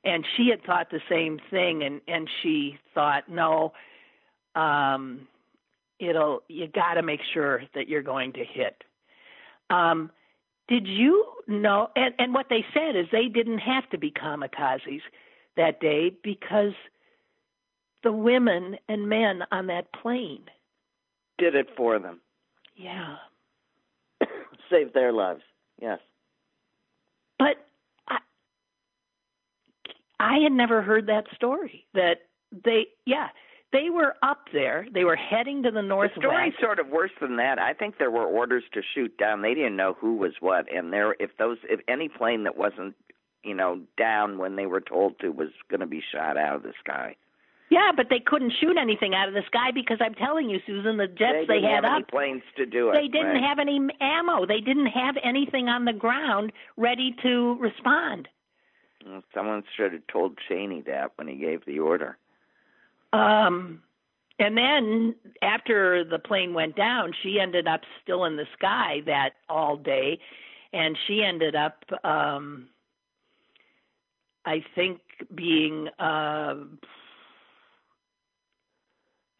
[0.07, 3.73] and she had thought the same thing and and she thought no
[4.55, 5.27] um
[5.99, 8.83] it'll you got to make sure that you're going to hit
[9.69, 10.11] um
[10.69, 11.91] did you know?
[11.95, 15.03] and and what they said is they didn't have to be kamikazes
[15.57, 16.73] that day because
[18.03, 20.45] the women and men on that plane
[21.39, 22.21] did it for them.
[22.77, 23.17] Yeah.
[24.71, 25.43] Saved their lives.
[25.81, 25.99] Yes.
[27.39, 27.57] But
[28.09, 28.19] I
[30.19, 32.23] I had never heard that story that
[32.65, 33.29] they yeah,
[33.73, 34.87] they were up there.
[34.93, 36.15] They were heading to the northwest.
[36.17, 37.59] The story's sort of worse than that.
[37.59, 39.43] I think there were orders to shoot down.
[39.43, 42.95] They didn't know who was what, and there if those if any plane that wasn't
[43.45, 46.63] you know down when they were told to was going to be shot out of
[46.63, 47.17] the sky.
[47.69, 50.97] Yeah, but they couldn't shoot anything out of the sky because I'm telling you, Susan,
[50.97, 52.09] the jets they, they had have up.
[52.09, 52.95] planes to do it.
[52.95, 53.43] They didn't right.
[53.43, 54.47] have any ammo.
[54.47, 58.29] They didn't have anything on the ground ready to respond.
[59.05, 62.17] Well, someone should have told Cheney that when he gave the order.
[63.13, 63.83] Um,
[64.39, 69.31] and then after the plane went down, she ended up still in the sky that
[69.49, 70.19] all day,
[70.73, 72.69] and she ended up, um,
[74.45, 75.01] I think,
[75.35, 76.55] being uh,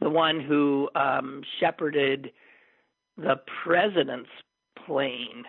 [0.01, 2.33] the one who um, shepherded
[3.17, 4.31] the president's
[4.87, 5.45] plane.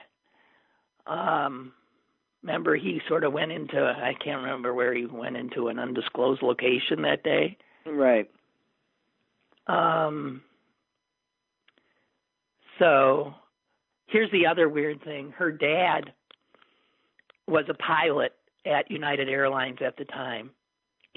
[1.06, 1.74] Um,
[2.43, 6.41] remember, he sort of went into I can't remember where he went into an undisclosed
[6.41, 7.58] location that day.
[7.86, 8.30] Right.
[9.68, 10.41] Um,
[12.80, 13.34] so
[14.08, 15.34] here's the other weird thing.
[15.38, 16.14] Her dad
[17.48, 18.34] was a pilot
[18.66, 20.52] at United Airlines at the time.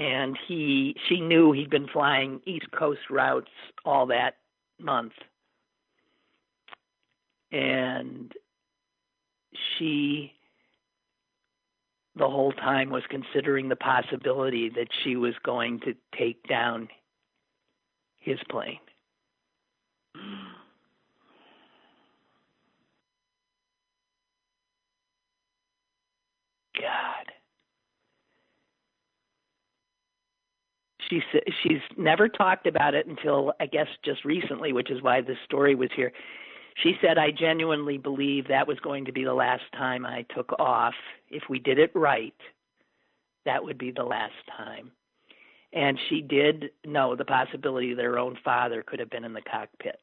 [0.00, 3.50] And he she knew he'd been flying East Coast routes
[3.84, 4.36] all that
[4.80, 5.12] month.
[7.52, 8.32] And
[9.76, 10.32] she
[12.16, 16.88] the whole time was considering the possibility that she was going to take down
[18.18, 18.78] his plane.
[26.74, 27.32] God.
[31.10, 31.20] She
[31.62, 35.74] she's never talked about it until I guess just recently, which is why this story
[35.74, 36.12] was here.
[36.82, 40.52] She said, I genuinely believe that was going to be the last time I took
[40.58, 40.94] off.
[41.28, 42.34] If we did it right,
[43.44, 44.92] that would be the last time.
[45.72, 49.42] And she did know the possibility that her own father could have been in the
[49.42, 50.00] cockpit.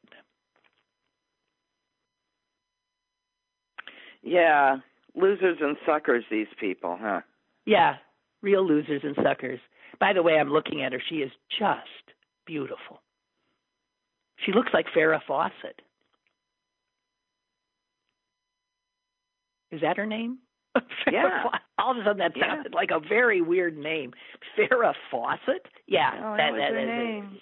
[4.22, 4.76] Yeah,
[5.14, 7.20] losers and suckers, these people, huh?
[7.64, 7.96] Yeah,
[8.42, 9.60] real losers and suckers.
[10.00, 11.02] By the way, I'm looking at her.
[11.08, 12.14] She is just
[12.46, 13.00] beautiful.
[14.44, 15.80] She looks like Farrah Fawcett.
[19.70, 20.38] Is that her name?
[21.10, 21.44] Yeah.
[21.78, 22.54] All of a sudden, that Yeah.
[22.56, 24.12] sounded like a very weird name.
[24.56, 25.66] Farrah Fawcett?
[25.86, 27.40] Yeah, Oh, that, that that name.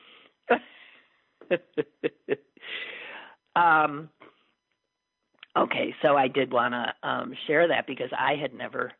[3.56, 4.08] um.
[5.56, 8.92] Okay, so I did want to um, share that because I had never,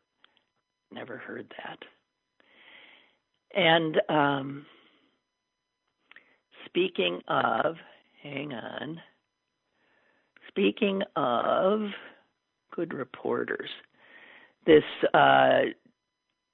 [0.91, 1.77] never heard that.
[3.55, 4.65] And um,
[6.65, 7.75] speaking of,
[8.21, 9.01] hang on.
[10.49, 11.81] Speaking of
[12.75, 13.69] good reporters,
[14.65, 14.83] this
[15.13, 15.61] uh,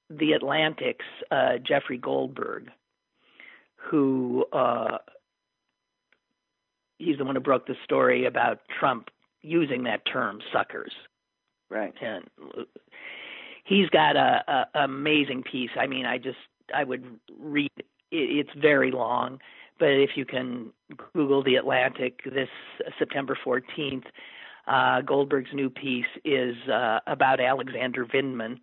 [0.09, 2.69] the Atlantic's uh, Jeffrey Goldberg,
[3.75, 4.97] who uh,
[6.97, 9.09] he's the one who broke the story about Trump
[9.41, 10.91] using that term "suckers."
[11.69, 11.93] Right.
[12.01, 12.25] and
[13.63, 14.43] he's got a,
[14.75, 15.71] a amazing piece.
[15.79, 16.37] I mean, I just
[16.73, 17.05] I would
[17.39, 17.71] read.
[17.77, 19.39] It, it's very long,
[19.79, 20.71] but if you can
[21.13, 22.49] Google the Atlantic this
[22.99, 24.03] September 14th,
[24.67, 28.59] uh, Goldberg's new piece is uh, about Alexander Vindman,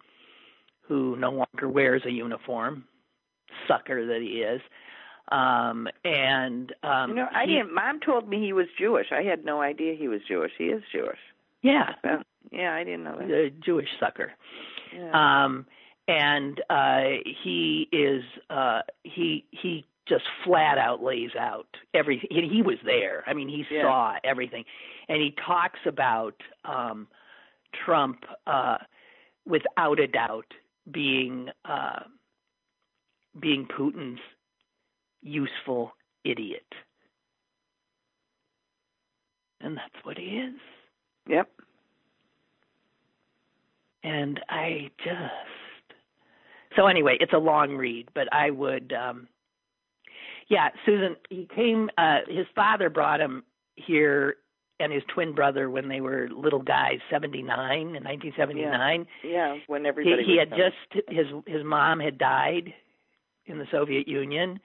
[0.83, 2.85] who no longer wears a uniform,
[3.69, 4.61] sucker that he is.
[5.33, 7.75] Um, and um, you know, I he- didn't.
[7.75, 9.07] Mom told me he was Jewish.
[9.13, 10.53] I had no idea he was Jewish.
[10.59, 11.19] He is Jewish.
[11.63, 13.31] yeah, Yeah, yeah I didn't know that.
[13.31, 14.33] a Jewish sucker.
[14.93, 15.45] Yeah.
[15.45, 15.67] um
[16.11, 17.03] and uh
[17.45, 23.23] he is uh he he just flat out lays out everything he, he was there
[23.29, 23.83] i mean he Yeah.
[23.83, 24.65] saw everything
[25.09, 26.35] and he talks about
[26.65, 27.07] um
[27.85, 28.79] trump uh
[29.47, 30.53] without a doubt
[30.91, 32.01] being uh
[33.39, 34.19] being putin's
[35.23, 35.93] useful
[36.25, 36.67] idiot
[39.61, 40.55] and that's what he is
[41.29, 41.49] yep.
[44.03, 45.60] and I just
[46.77, 49.29] so anyway, it's a long read, but I would um
[50.49, 53.45] yeah, Susan he came uh his father brought him
[53.77, 54.37] here
[54.79, 59.07] and his twin brother when they were little guys, 79 in 1979.
[59.23, 59.59] Yeah.
[59.67, 62.73] When He everybody he was had just his his mom had died
[63.47, 64.61] in the Soviet Union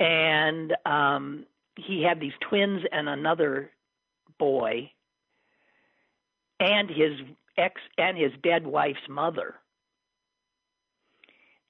[0.00, 1.44] and um
[1.76, 3.70] he had these twins and another
[4.38, 4.90] boy
[6.60, 7.12] and his
[7.56, 9.54] ex and his dead wife's mother.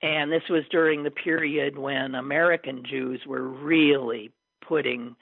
[0.02, 4.30] And this was during the period when American Jews were really
[4.66, 5.16] putting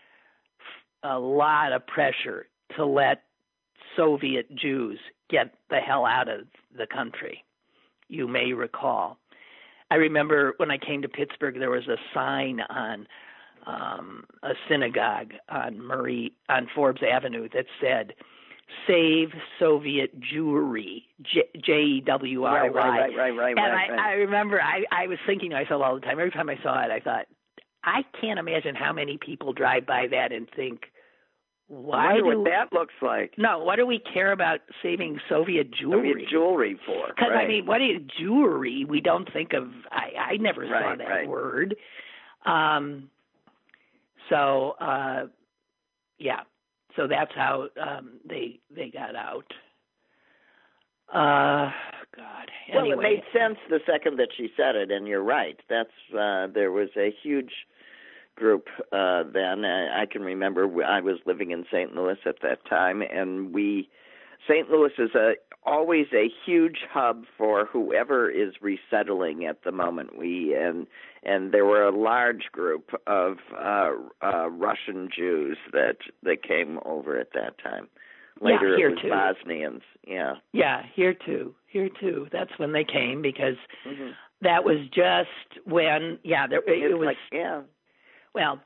[1.03, 2.47] a lot of pressure
[2.77, 3.22] to let
[3.97, 4.99] Soviet Jews
[5.31, 6.41] get the hell out of
[6.77, 7.43] the country.
[8.09, 9.18] You may recall.
[9.91, 13.07] I remember when I came to Pittsburgh, there was a sign on
[13.66, 18.12] um, a synagogue on Murray on Forbes Avenue that said
[18.87, 19.29] Save
[19.61, 22.77] Soviet Jewry, J E W R Y.
[22.77, 23.49] Right, right, right, right.
[23.57, 23.99] And right, I, right.
[24.01, 26.19] I remember I, I was thinking to myself all the time.
[26.19, 27.27] Every time I saw it, I thought,
[27.85, 30.81] I can't imagine how many people drive by that and think,
[31.69, 33.35] why I wonder do what that looks like.
[33.39, 33.61] no?
[33.61, 36.12] What do we care about saving Soviet jewelry?
[36.12, 37.09] Soviet jewelry for.
[37.09, 37.45] Because right.
[37.45, 38.85] I mean, what is jewelry?
[38.89, 39.69] We don't think of.
[39.91, 41.29] I I never saw Right, that right.
[41.29, 41.77] word.
[42.45, 43.11] Um.
[44.29, 45.27] So, uh,
[46.19, 46.41] yeah.
[46.97, 49.53] So that's how um, they they got out.
[51.12, 51.70] Uh,
[52.16, 52.51] God.
[52.74, 55.59] Well, it made sense the second that she said it, and you're right.
[55.68, 57.53] That's uh, there was a huge
[58.34, 59.64] group uh, then.
[59.64, 61.94] I, I can remember I was living in St.
[61.94, 63.88] Louis at that time, and we
[64.49, 64.70] St.
[64.70, 65.34] Louis is a
[65.67, 70.17] always a huge hub for whoever is resettling at the moment.
[70.19, 70.87] We and
[71.23, 73.91] and there were a large group of uh,
[74.23, 77.89] uh, Russian Jews that that came over at that time.
[78.41, 79.09] Yeah, Later here it was too.
[79.11, 79.83] Bosnians.
[80.07, 80.35] Yeah.
[80.53, 81.55] Yeah, here too.
[81.67, 82.29] Here too.
[82.33, 84.11] That's when they came because hmm
[84.43, 86.19] that was just when.
[86.23, 87.07] Yeah, there, it, It's was.
[87.07, 87.62] like yeah.
[88.35, 88.61] Well,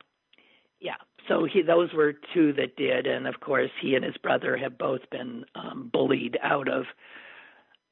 [0.80, 0.96] yeah.
[1.28, 4.78] So he, those were two that did, and of course, he and his brother have
[4.78, 6.84] both been um, bullied out of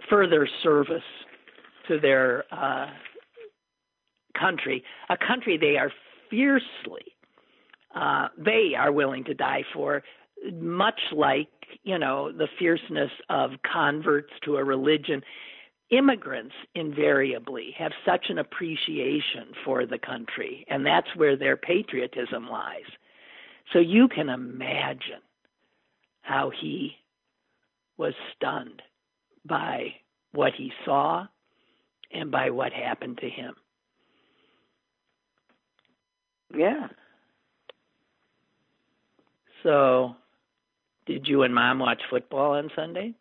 [0.08, 1.02] further service
[1.88, 2.86] to their uh,
[4.38, 5.90] country, a country they are
[6.30, 7.16] fiercely,
[7.94, 10.02] uh, they are willing to die for,
[10.52, 11.48] much like
[11.82, 15.22] you know the fierceness of converts to a religion.
[15.90, 22.84] Immigrants invariably have such an appreciation for the country, and that's where their patriotism lies.
[23.72, 25.22] So you can imagine
[26.22, 26.92] how he
[27.96, 28.82] was stunned
[29.44, 29.94] by
[30.32, 31.26] what he saw
[32.12, 33.54] and by what happened to him.
[36.56, 36.88] Yeah.
[39.62, 40.14] So,
[41.06, 43.14] did you and mom watch football on Sunday?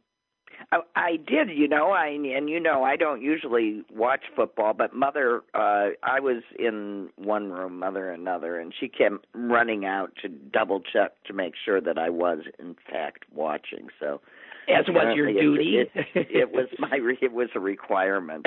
[0.72, 4.93] I, I did, you know, I and you know, I don't usually watch football, but
[4.93, 10.30] mother uh I was in one room, mother another, and she kept running out to
[10.30, 13.88] double check to make sure that I was in fact watching.
[13.99, 14.20] So
[14.68, 15.78] As was your duty.
[15.78, 18.45] It, it, it was my re- it was a requirement.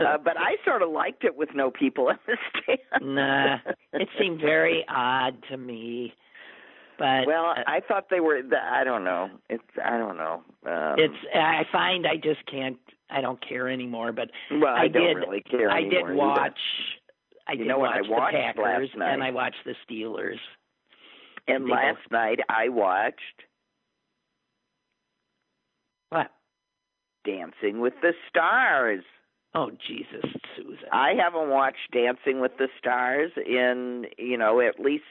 [0.00, 3.14] Uh, but I sort of liked it with no people in the stand.
[3.14, 3.58] nah,
[3.92, 6.14] it seemed very odd to me.
[6.98, 8.40] But Well, uh, I thought they were.
[8.62, 9.28] I don't know.
[9.50, 9.62] It's.
[9.84, 10.42] I don't know.
[10.66, 12.78] Um, it's I find I just can't
[13.10, 15.70] I don't care anymore, but Well, I, I don't did- really care.
[15.70, 16.14] I did either.
[16.14, 16.58] watch
[17.46, 20.38] I You did know what I watch watched the Packers and I watched the Steelers.
[21.46, 23.18] And They last night I watched
[26.10, 26.30] What?
[27.26, 29.04] Dancing with the Stars.
[29.54, 30.24] Oh Jesus,
[30.56, 30.88] Susan.
[30.92, 35.04] I haven't watched Dancing with the Stars in, you know, at least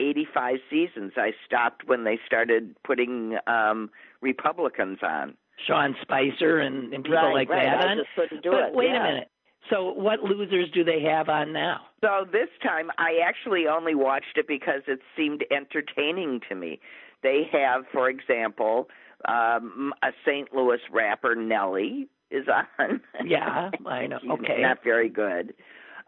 [0.00, 1.12] 85 seasons.
[1.16, 3.90] I stopped when they started putting um
[4.20, 5.34] Republicans on.
[5.66, 7.64] Sean Spicer and, and people right, like right.
[7.64, 7.96] that I on.
[7.98, 8.74] just couldn't do but it.
[8.74, 9.00] wait yeah.
[9.00, 9.30] a minute.
[9.70, 11.80] So what losers do they have on now?
[12.02, 16.78] So this time I actually only watched it because it seemed entertaining to me.
[17.22, 18.88] They have, for example,
[19.26, 20.54] um a St.
[20.54, 23.00] Louis rapper Nelly is on.
[23.24, 24.18] Yeah, I know.
[24.32, 24.60] Okay.
[24.60, 25.54] Not very good.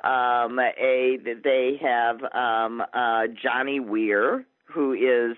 [0.04, 5.36] Um a they have um uh Johnny Weir who is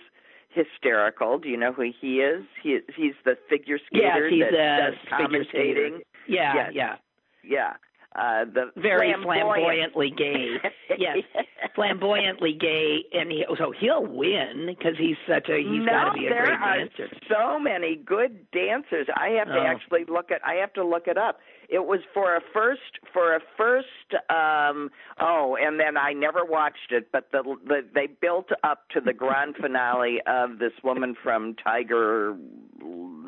[0.51, 1.39] hysterical.
[1.39, 2.45] Do you know who he is?
[2.63, 5.65] He he's the figure Yes, skater he's that a does figure skater.
[5.65, 5.99] commentating.
[6.29, 6.71] Yeah, Yes.
[6.75, 6.97] yeah.
[7.43, 7.73] Yeah.
[8.17, 10.57] Uh the Very flamboyant flamboyantly gay.
[10.99, 11.19] Yes.
[11.77, 16.19] Flamboyantly gay, and he, so he'll win because he's such a he's no, got to
[16.19, 17.09] be a there great are dancer.
[17.29, 19.07] so many good dancers.
[19.17, 19.65] I have to Oh.
[19.67, 20.41] actually look at.
[20.45, 21.39] I have to look it up.
[21.69, 23.87] It was for a first for a first.
[24.29, 24.91] um
[25.21, 29.13] Oh, and then I never watched it, but the, the they built up to the
[29.13, 32.35] grand finale of this woman from Tiger.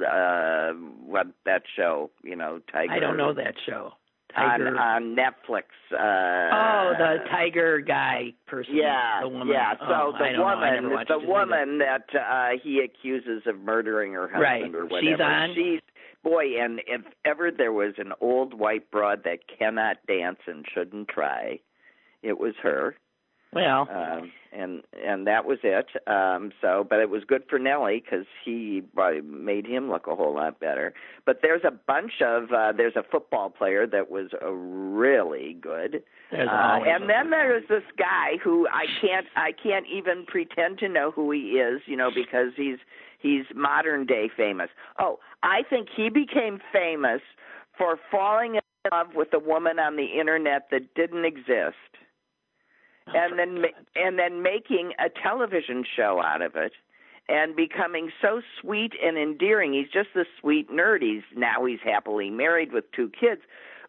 [0.04, 0.72] uh
[1.06, 2.10] What that show?
[2.24, 2.92] You know, Tiger.
[2.92, 3.92] I don't know that show.
[4.36, 4.78] On Tiger.
[4.78, 5.64] on Netflix.
[5.92, 8.74] Uh, oh, the tiger guy person.
[8.76, 9.48] Yeah, the woman.
[9.48, 9.74] yeah.
[9.78, 10.44] So oh, the don't know.
[10.44, 11.26] I never woman, the either.
[11.26, 14.74] woman that uh he accuses of murdering her husband Right.
[14.74, 15.00] or whatever.
[15.12, 15.54] She's on?
[15.54, 15.80] She's
[16.24, 21.08] boy, and if ever there was an old white broad that cannot dance and shouldn't
[21.08, 21.58] try,
[22.22, 22.94] it was her.
[23.54, 25.86] Well, um, and and that was it.
[26.06, 30.14] Um, so, but it was good for Nelly because he uh, made him look a
[30.14, 30.94] whole lot better.
[31.26, 36.02] But there's a bunch of uh, there's a football player that was uh, really good.
[36.32, 41.10] Uh, and then there's this guy who I can't I can't even pretend to know
[41.10, 42.78] who he is, you know, because he's
[43.18, 44.70] he's modern day famous.
[44.98, 47.20] Oh, I think he became famous
[47.76, 51.76] for falling in love with a woman on the internet that didn't exist
[53.06, 56.72] and then and then making a television show out of it
[57.28, 59.72] and becoming so sweet and endearing.
[59.72, 61.02] He's just this sweet nerd.
[61.02, 63.42] He's now he's happily married with two kids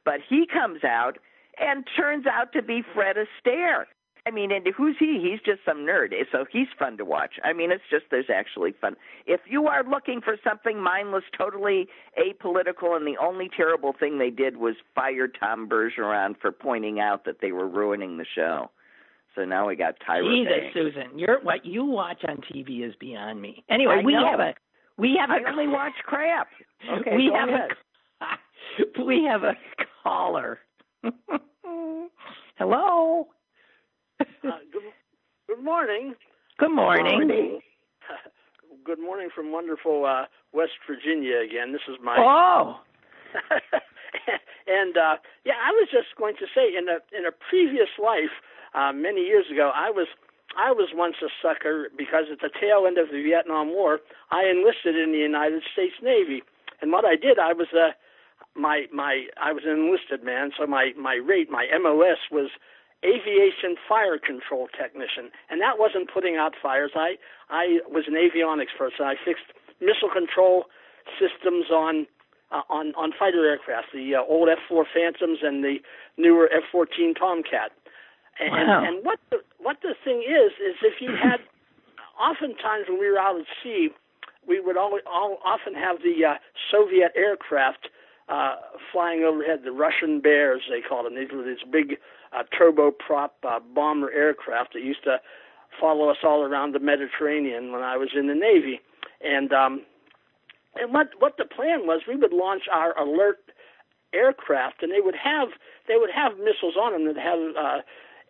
[0.05, 1.17] but he comes out
[1.59, 3.85] and turns out to be Fred Astaire.
[4.25, 5.19] I mean and who's he?
[5.21, 6.13] He's just some nerd.
[6.31, 7.33] So he's fun to watch.
[7.43, 8.95] I mean it's just there's actually fun.
[9.25, 11.87] If you are looking for something mindless totally
[12.17, 17.25] apolitical and the only terrible thing they did was fire Tom Bergeron for pointing out
[17.25, 18.71] that they were ruining the show
[19.35, 20.73] so now we got Tyra Jesus, Banks.
[20.73, 23.63] Susan, you're what you watch on TV is beyond me.
[23.69, 24.25] Anyway, I we know.
[24.29, 24.53] have a
[24.97, 26.47] we have I a only watch crap.
[26.99, 27.69] Okay, we go have ahead.
[28.97, 29.55] a we have a
[30.03, 30.59] caller.
[32.57, 33.27] Hello.
[34.19, 34.23] Uh,
[34.71, 34.81] good,
[35.47, 36.13] good morning.
[36.59, 37.59] Good morning.
[38.85, 41.71] Good morning from wonderful uh, West Virginia again.
[41.71, 42.79] This is my Oh,
[44.67, 45.15] and uh,
[45.45, 48.33] yeah, I was just going to say in a in a previous life,
[48.73, 50.07] uh, many years ago, I was
[50.57, 53.99] I was once a sucker because at the tail end of the Vietnam War,
[54.31, 56.43] I enlisted in the United States Navy,
[56.81, 57.95] and what I did, I was a
[58.55, 62.49] my my I was an enlisted man, so my my rate, my MOS was
[63.03, 66.91] aviation fire control technician, and that wasn't putting out fires.
[66.95, 67.15] I
[67.49, 69.05] I was an avionics person.
[69.05, 69.51] I fixed
[69.81, 70.65] missile control
[71.19, 72.07] systems on
[72.51, 75.77] uh, on on fighter aircraft, the uh, old F4 Phantoms and the
[76.17, 77.71] newer F14 Tomcat.
[78.39, 78.83] And, Wow.
[78.85, 81.39] and what the what the thing is is if you had,
[82.19, 83.89] oftentimes when we were out at sea,
[84.47, 86.33] we would always all, often have the uh,
[86.71, 87.89] Soviet aircraft
[88.29, 88.55] uh,
[88.91, 91.15] flying overhead, the Russian Bears they called them.
[91.15, 91.97] These were these big
[92.33, 95.17] uh, turboprop uh, bomber aircraft that used to
[95.79, 98.79] follow us all around the Mediterranean when I was in the Navy.
[99.23, 99.81] And um,
[100.75, 103.39] and what what the plan was, we would launch our alert
[104.13, 105.49] aircraft, and they would have
[105.87, 107.81] they would have missiles on them that had uh,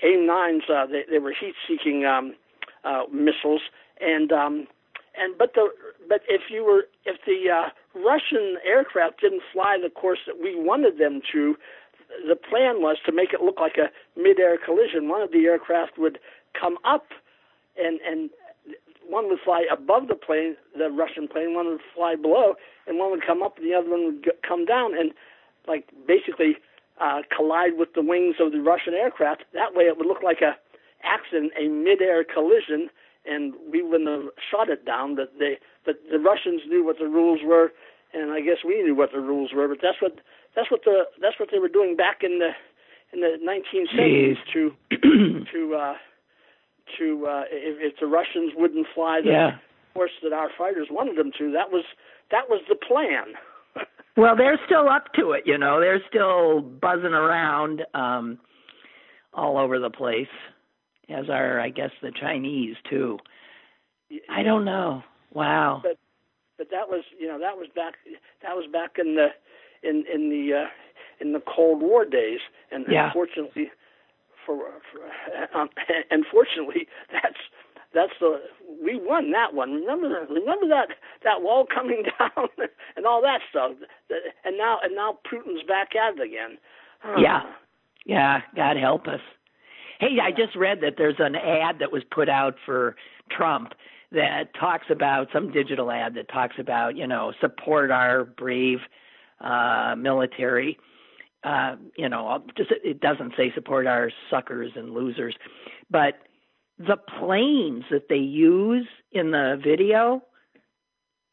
[0.03, 0.63] AIM nines.
[0.69, 2.35] Uh, they, they were heat-seeking um,
[2.83, 3.61] uh, missiles,
[4.01, 4.67] and um,
[5.15, 5.69] and but the
[6.07, 10.55] but if you were if the uh, Russian aircraft didn't fly the course that we
[10.55, 11.55] wanted them to,
[12.27, 13.89] the plan was to make it look like a
[14.19, 15.07] mid-air collision.
[15.09, 16.19] One of the aircraft would
[16.59, 17.07] come up,
[17.77, 18.29] and and
[19.07, 21.53] one would fly above the plane, the Russian plane.
[21.53, 22.55] One would fly below,
[22.87, 25.11] and one would come up, and the other one would come down, and
[25.67, 26.57] like basically
[26.99, 29.43] uh, collide with the wings of the Russian aircraft.
[29.53, 30.57] That way, it would look like a
[31.03, 32.89] accident, a mid-air collision,
[33.25, 35.15] and we wouldn't have shot it down.
[35.15, 37.71] But they, but the Russians knew what the rules were,
[38.13, 39.67] and I guess we knew what the rules were.
[39.67, 40.19] But that's what
[40.55, 42.51] that's what the that's what they were doing back in the
[43.11, 44.71] in the 1970s to
[45.51, 45.93] to uh,
[46.97, 49.51] to uh, if, if the Russians wouldn't fly the yeah.
[49.93, 51.51] course that our fighters wanted them to.
[51.51, 51.85] That was
[52.31, 53.35] that was the plan.
[54.15, 55.79] Well, they're still up to it, you know.
[55.79, 58.39] They're still buzzing around um
[59.33, 60.27] all over the place.
[61.09, 63.17] As are I guess the Chinese too.
[64.29, 65.03] I don't know.
[65.33, 65.81] Wow.
[65.83, 65.97] But
[66.57, 67.95] but that was you know that was back
[68.41, 69.27] that was back in the
[69.87, 70.67] in in the uh,
[71.19, 72.39] in the Cold War days,
[72.71, 73.07] and Yeah.
[73.07, 73.71] unfortunately
[74.45, 74.57] for,
[74.91, 75.69] for um,
[76.11, 77.39] unfortunately that's
[77.93, 78.41] that's the
[78.83, 79.73] we won that one.
[79.73, 80.89] Remember that remember that
[81.23, 82.47] that wall coming down
[82.95, 83.71] and all that stuff.
[84.43, 86.57] And now and now Putin's back at it again.
[87.17, 87.41] Yeah.
[88.05, 89.21] Yeah, God help us.
[89.99, 92.95] Hey, I just read that there's an ad that was put out for
[93.31, 93.73] Trump
[94.11, 98.79] that talks about some digital ad that talks about, you know, support our brave
[99.41, 100.77] uh military.
[101.43, 105.35] Uh, you know, just it doesn't say support our suckers and losers,
[105.91, 106.15] but
[106.77, 110.21] the planes that they use in the video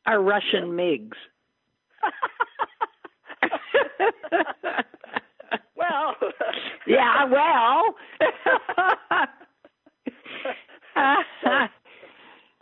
[0.07, 1.13] are Russian MiGs.
[5.77, 6.15] well,
[6.87, 7.95] yeah, well.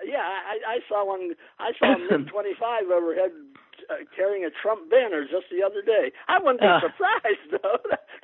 [0.05, 1.35] yeah, I, I saw one.
[1.59, 3.31] I saw a MiG twenty five overhead
[3.91, 6.12] uh, carrying a Trump banner just the other day.
[6.28, 6.80] I wouldn't be Uh.
[6.80, 7.78] surprised though.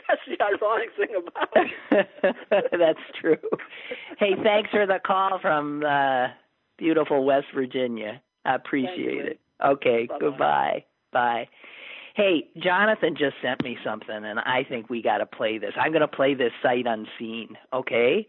[0.09, 1.49] That's the ironic thing about
[1.91, 2.07] it.
[2.79, 3.39] That's true.
[4.19, 6.29] Hey, thanks for the call from uh,
[6.79, 8.21] beautiful West Virginia.
[8.45, 9.41] I appreciate it.
[9.65, 10.19] Okay, Bye-bye.
[10.21, 10.85] goodbye.
[11.12, 11.49] Bye.
[12.15, 15.73] Hey, Jonathan just sent me something, and I think we got to play this.
[15.81, 17.57] I'm going to play this sight unseen.
[17.73, 18.29] Okay.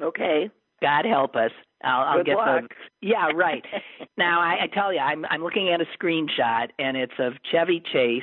[0.00, 0.50] Okay.
[0.80, 1.50] God help us.
[1.84, 2.64] I'll, I'll get luck.
[3.00, 3.64] the yeah right.
[4.18, 7.82] now I, I tell you, I'm I'm looking at a screenshot and it's of Chevy
[7.92, 8.22] Chase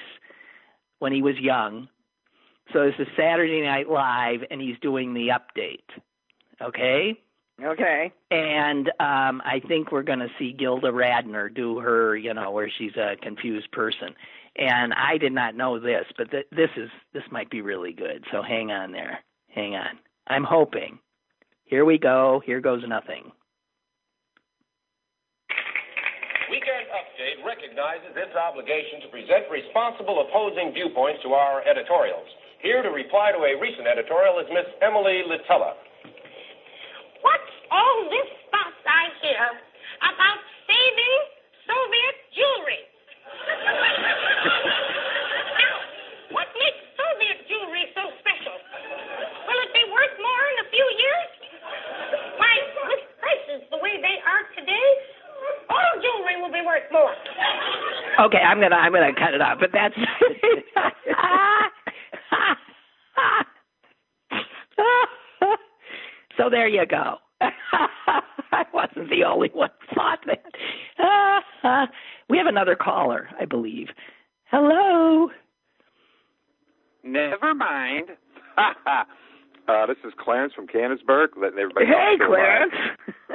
[0.99, 1.87] when he was young.
[2.73, 6.01] So this is Saturday Night Live and he's doing the update.
[6.61, 7.19] Okay?
[7.63, 8.11] Okay.
[8.31, 12.69] And um I think we're going to see Gilda Radner do her, you know, where
[12.77, 14.09] she's a confused person.
[14.57, 18.25] And I did not know this, but th- this is this might be really good.
[18.31, 19.19] So hang on there.
[19.53, 19.99] Hang on.
[20.27, 20.99] I'm hoping.
[21.65, 22.41] Here we go.
[22.45, 23.31] Here goes nothing.
[27.25, 32.29] Weekend recognizes its obligation to present responsible opposing viewpoints to our editorials.
[32.61, 35.73] Here to reply to a recent editorial is Miss Emily Litella.
[37.25, 39.41] What's all this fuss I hear
[40.05, 40.37] about
[40.69, 41.17] saving
[41.65, 42.81] Soviet jewelry?
[45.57, 45.75] now,
[46.29, 48.53] what makes Soviet jewelry so special?
[49.49, 51.29] Will it be worth more in a few years?
[52.37, 52.53] Why,
[52.85, 54.89] with prices the way they are today,
[55.69, 57.13] all jewelry will be worth more.
[58.25, 59.59] Okay, I'm gonna I'm gonna cut it off.
[59.59, 59.93] But that's
[66.37, 67.15] so there you go.
[67.41, 71.89] I wasn't the only one who thought that.
[72.29, 73.87] we have another caller, I believe.
[74.45, 75.29] Hello.
[77.03, 78.09] Never mind.
[78.57, 82.15] uh, this is Clarence from Canonsburg, letting everybody Hey.
[82.25, 82.73] Clarence.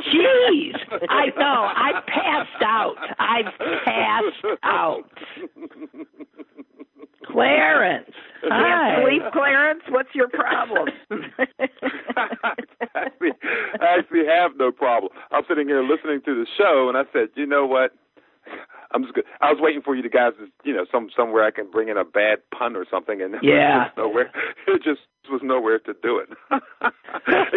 [0.01, 0.75] Jeez,
[1.09, 1.69] I know.
[1.77, 2.97] I passed out.
[3.19, 5.05] I've passed out.
[7.27, 8.11] Clarence.
[8.45, 8.95] Hi.
[8.95, 9.83] Can't sleep, Clarence?
[9.91, 10.89] What's your problem?
[12.95, 13.33] actually,
[13.81, 15.13] I actually have no problem.
[15.31, 17.93] I'm sitting here listening to the show, and I said, you know what?
[18.93, 19.25] I'm just good.
[19.41, 21.89] I was waiting for you to guys, to, you know, some somewhere I can bring
[21.89, 23.87] in a bad pun or something, and Yeah.
[23.87, 24.33] it was nowhere.
[24.67, 26.29] It just was nowhere to do it,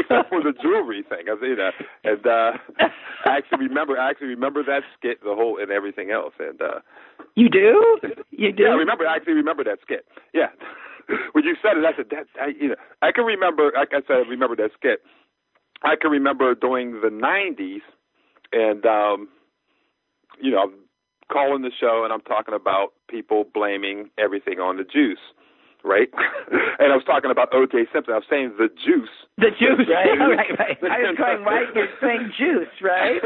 [0.10, 1.26] except for the jewelry thing.
[1.30, 1.72] I you know,
[2.04, 2.51] and uh,
[3.26, 3.97] I actually remember.
[3.97, 6.34] I actually remember that skit, the whole, and everything else.
[6.39, 6.80] And uh,
[7.36, 7.97] You do?
[8.32, 8.64] You do?
[8.64, 9.08] yeah, I remember.
[9.08, 10.06] I actually remember that skit.
[10.34, 10.47] Yeah,
[11.34, 12.26] when you said it, I said that.
[12.41, 13.72] I, you know, I can remember.
[13.76, 15.01] Like I said, I remember that skit.
[15.84, 17.82] I can remember during the '90s,
[18.51, 19.28] and um,
[20.41, 20.74] you know, I'm
[21.32, 25.20] calling the show, and I'm talking about people blaming everything on the juice,
[25.84, 26.09] right?
[26.79, 27.86] and I was talking about O.J.
[27.93, 28.13] Simpson.
[28.13, 29.09] I was saying the juice.
[29.38, 29.88] The juice.
[29.93, 30.17] Right.
[30.19, 30.77] right, right.
[30.84, 33.19] I was going, why you're saying juice, right?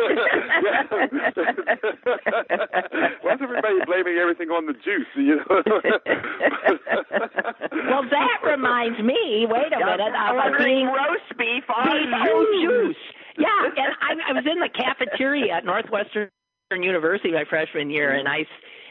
[3.23, 5.07] Why's everybody blaming everything on the juice?
[5.15, 5.61] You know.
[7.89, 9.45] Well, that reminds me.
[9.49, 10.01] Wait a minute.
[10.01, 12.95] Of a Ordering roast beef beef on juice.
[12.95, 12.97] juice.
[13.37, 16.29] Yeah, and I, I was in the cafeteria at Northwestern
[16.71, 18.45] University my freshman year, and I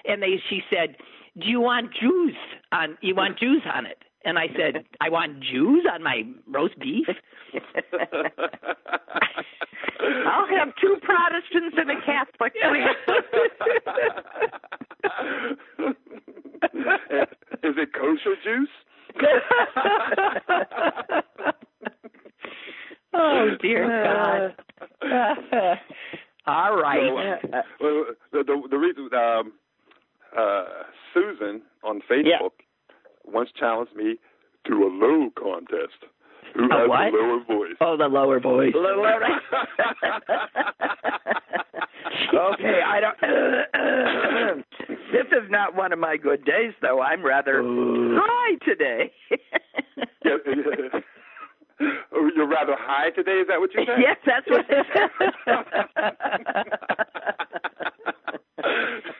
[0.06, 0.96] and they she said,
[1.38, 2.34] "Do you want juice
[2.72, 2.98] on?
[3.00, 7.06] You want juice on it?" And I said, "I want juice on my roast beef."
[10.00, 12.54] I'll have two Protestants and a Catholic,
[17.62, 18.68] Is it kosher juice?
[23.14, 24.52] oh dear
[25.02, 25.78] God!
[26.46, 27.40] All right.
[27.42, 29.52] So, uh, well, the, the the reason um,
[30.36, 30.64] uh,
[31.14, 32.50] Susan on Facebook
[33.24, 34.16] once challenged me
[34.66, 36.04] to a low contest.
[36.54, 37.10] Who A has what?
[37.12, 37.76] the lower voice?
[37.80, 38.72] Oh, the lower voice.
[42.34, 43.18] okay, I don't.
[45.12, 47.00] this is not one of my good days, though.
[47.02, 48.18] I'm rather Ooh.
[48.20, 49.12] high today.
[50.24, 51.00] Yeah, yeah.
[52.10, 53.32] Oh, You're rather high today.
[53.32, 54.00] Is that what you said?
[54.00, 54.86] yes, that's what it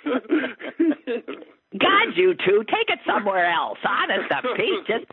[1.78, 3.78] God, you two, take it somewhere else.
[3.86, 5.04] Honest to Pete, just.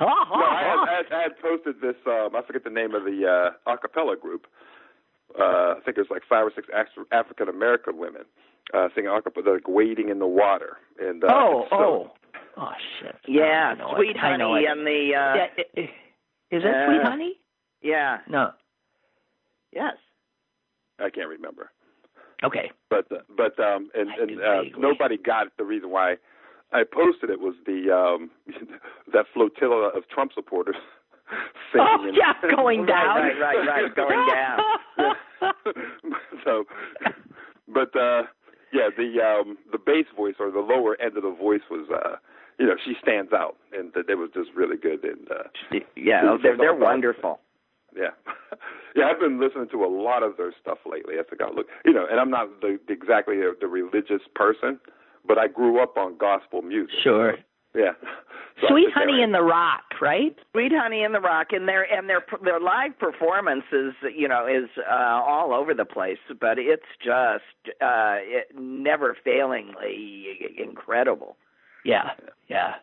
[0.00, 1.94] Oh, oh, No, I, had, I, had, I had posted this.
[2.06, 4.46] Um, I forget the name of the uh, acapella group.
[5.38, 6.68] Uh, I think there's like five or six
[7.12, 8.22] African American women
[8.74, 10.78] uh, singing acapella, like wading in the water.
[10.98, 12.10] And uh, oh, so, oh,
[12.56, 13.14] oh, shit.
[13.28, 14.16] Yeah, I sweet it.
[14.18, 15.12] Honey and the.
[15.14, 15.90] Uh, Yeah, i- i-
[16.50, 17.34] is that sweet uh, honey?
[17.82, 18.18] yeah.
[18.28, 18.52] No.
[19.72, 19.92] Yes.
[20.98, 21.70] I can't remember.
[22.44, 22.70] Okay.
[22.90, 25.52] But uh, but um, and, I and uh, nobody got it.
[25.58, 26.16] The reason why
[26.72, 28.30] I posted it was the um,
[29.12, 30.76] that flotilla of Trump supporters.
[31.72, 33.18] singing Oh, and- yeah, going down.
[33.18, 34.60] Right, right, right, going down.
[36.44, 36.64] so,
[37.66, 38.22] but uh,
[38.72, 42.16] yeah, the um, the bass voice or the lower end of the voice was, uh,
[42.58, 45.04] you know, she stands out, and it was just really good.
[45.04, 47.40] And uh, Yeah, oh, they're they're wonderful.
[47.98, 48.14] Yeah,
[48.96, 51.14] yeah, I've been listening to a lot of their stuff lately.
[51.18, 54.78] I think I look, you know, and I'm not the, exactly the, the religious person,
[55.26, 56.94] but I grew up on gospel music.
[57.02, 57.34] Sure.
[57.74, 57.92] Yeah.
[58.60, 60.34] So Sweet Honey in the Rock, right?
[60.52, 64.46] Sweet Honey in the Rock, and their and their their live performance is you know
[64.46, 70.26] is uh, all over the place, but it's just uh, it, never failingly
[70.58, 71.36] incredible.
[71.84, 72.10] Yeah,
[72.48, 72.74] yeah.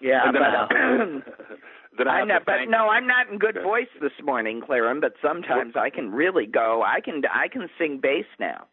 [0.00, 1.22] Yeah, And then I but, have-
[1.98, 5.00] then I I'm not, but no, I'm not in good voice this morning, Claren.
[5.00, 6.82] But sometimes I can really go.
[6.86, 8.66] I can I can sing bass now.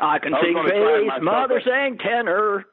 [0.00, 2.64] I can I sing bass, mother but- sang tenor.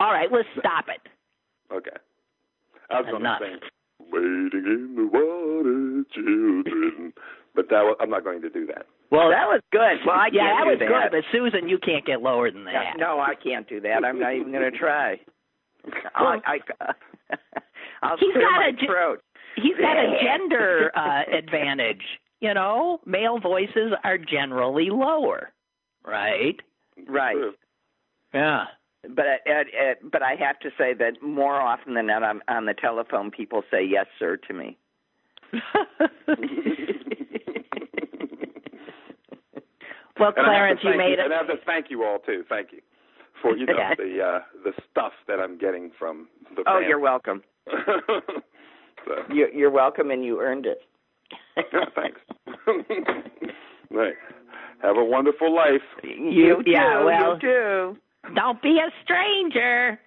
[0.00, 1.00] All right, let's stop it.
[1.74, 1.90] Okay.
[2.90, 3.40] I was going to Enough.
[3.40, 3.58] sing
[4.12, 7.12] "Waiting in the Water, Children,"
[7.54, 8.86] but that was, I'm not going to do that.
[9.10, 10.02] Well, that was good.
[10.04, 10.88] Well, I yeah, that was that.
[10.88, 12.96] good, but Susan, you can't get lower than that.
[12.98, 14.04] No, I can't do that.
[14.04, 15.20] I'm not even going to try.
[16.18, 16.92] Well, I, I,
[18.02, 19.22] I'll He's clear got a throat.
[19.54, 22.02] He's got a gender uh, advantage.
[22.40, 25.52] You know, male voices are generally lower,
[26.04, 26.56] right?
[27.08, 27.36] Right.
[28.34, 28.64] Yeah.
[29.02, 32.66] But uh, uh, but I have to say that more often than not, on, on
[32.66, 34.76] the telephone, people say yes, sir, to me.
[40.18, 41.46] Well, And I have to Clarence, you made made And I it.
[41.48, 42.44] have to thank you all too.
[42.48, 42.80] Thank you
[43.42, 43.94] for you know Yeah.
[43.96, 46.62] the uh, the stuff that I'm getting from the.
[46.66, 46.86] Oh, fans.
[46.88, 47.42] you're welcome.
[49.06, 50.78] so, You, you're welcome, and you earned it.
[51.94, 52.20] thanks.
[53.90, 54.14] right.
[54.82, 55.80] Have a wonderful life.
[56.02, 57.96] You, yeah, too, well- you too.
[58.34, 60.00] Don't be a stranger.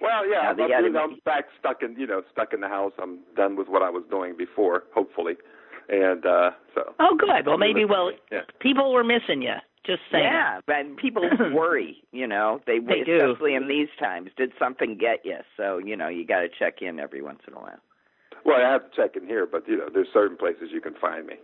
[0.00, 2.60] Well, yeah, Yeah, I'm, the I'm, other- I'm back stuck in you know stuck in
[2.60, 2.92] the house.
[3.00, 5.34] I'm done with what I was doing before, hopefully,
[5.88, 6.94] and uh so.
[7.00, 7.46] Oh, good.
[7.46, 8.12] Well, maybe we'll.
[8.30, 8.40] Yeah.
[8.60, 9.54] People were missing you.
[9.84, 10.24] Just saying.
[10.24, 11.96] Yeah, but people worry.
[12.12, 13.16] You know, they, They do.
[13.16, 14.30] especially in these times.
[14.36, 15.38] Did something get you?
[15.56, 17.78] So you know, you got to check in every once in a while.
[18.44, 20.94] Well, I have to check in here, but you know, there's certain places you can
[21.00, 21.34] find me.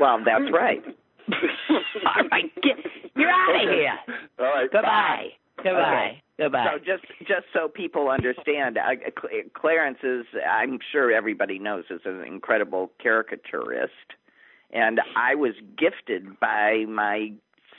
[0.00, 0.82] Well, that's right.
[1.70, 2.76] All right, get,
[3.16, 3.74] you're out of Okay.
[3.78, 3.98] here.
[4.38, 4.70] All right.
[4.70, 5.26] Goodbye.
[5.62, 6.22] Goodbye.
[6.38, 6.66] Goodbye.
[6.72, 8.96] So just just so people understand, I,
[9.54, 13.92] Clarence is, I'm sure everybody knows, is an incredible caricaturist,
[14.70, 17.32] and I was gifted by my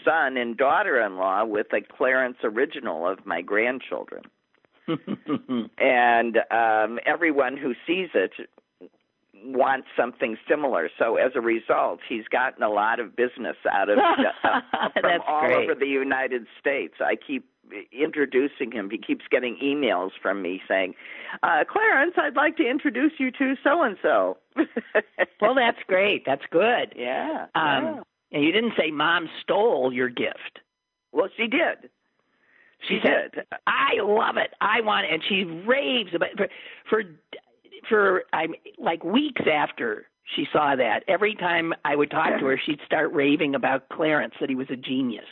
[0.03, 4.23] son and daughter-in-law with a Clarence original of my grandchildren,
[5.77, 8.31] and um, everyone who sees it
[9.43, 10.89] wants something similar.
[10.97, 13.97] So as a result, he's gotten a lot of business out of
[14.43, 15.69] uh, from all great.
[15.69, 16.95] over the United States.
[16.99, 17.45] I keep
[17.91, 18.89] introducing him.
[18.89, 20.95] He keeps getting emails from me saying,
[21.43, 24.37] uh, "Clarence, I'd like to introduce you to so and so."
[25.41, 26.23] well, that's great.
[26.25, 26.93] That's good.
[26.95, 27.47] yeah.
[27.55, 28.01] Um, yeah.
[28.31, 30.59] And you didn't say mom stole your gift.
[31.11, 31.89] Well, she did.
[32.87, 33.45] She, said, did.
[33.65, 34.53] I love it.
[34.61, 35.13] I want it.
[35.13, 36.47] And she raves about for
[36.89, 37.03] for
[37.89, 41.03] for I'm like weeks after she saw that.
[41.07, 44.67] Every time I would talk to her, she'd start raving about Clarence that he was
[44.69, 45.25] a genius.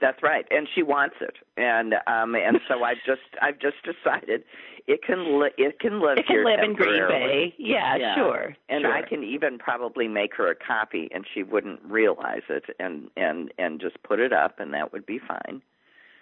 [0.00, 4.44] That's right, and she wants it, and um, and so I've just I've just decided
[4.86, 7.06] it can li- it can live It can live in Green.
[7.08, 7.54] Bay.
[7.58, 8.14] Yeah, Yeah.
[8.14, 8.56] sure.
[8.68, 8.92] and sure.
[8.92, 13.52] I can even probably make her a copy, and she wouldn't realize it, and and
[13.58, 15.62] and just put it up, and that would be fine.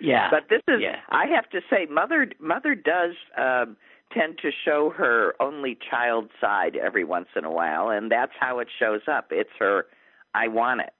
[0.01, 0.29] Yeah.
[0.31, 0.97] But this is, yeah.
[1.11, 3.77] I have to say, mother mother does um,
[4.13, 8.59] tend to show her only child side every once in a while, and that's how
[8.59, 9.29] it shows up.
[9.31, 9.87] It's her,
[10.35, 10.93] I want it,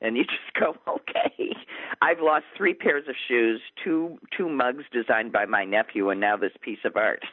[0.00, 1.54] and you just go, okay.
[2.00, 6.36] I've lost three pairs of shoes, two two mugs designed by my nephew, and now
[6.36, 7.24] this piece of art.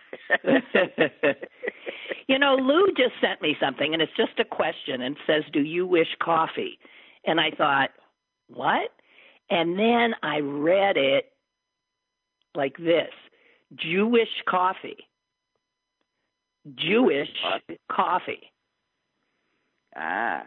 [2.27, 5.61] you know, Lou just sent me something, and it's just a question, and says, "Do
[5.61, 6.79] you wish coffee?"
[7.25, 7.89] And I thought,
[8.47, 8.89] what?
[9.49, 11.25] And then I read it
[12.55, 13.11] like this:
[13.75, 14.97] Jewish coffee.
[16.75, 17.79] Jewish Coffee?
[17.91, 18.51] coffee.
[19.95, 20.43] ah,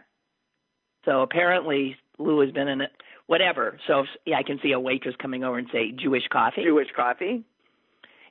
[1.05, 2.91] So apparently Lou has been in it.
[3.27, 3.79] Whatever.
[3.87, 6.63] So yeah, I can see a waitress coming over and say Jewish coffee.
[6.63, 7.43] Jewish coffee.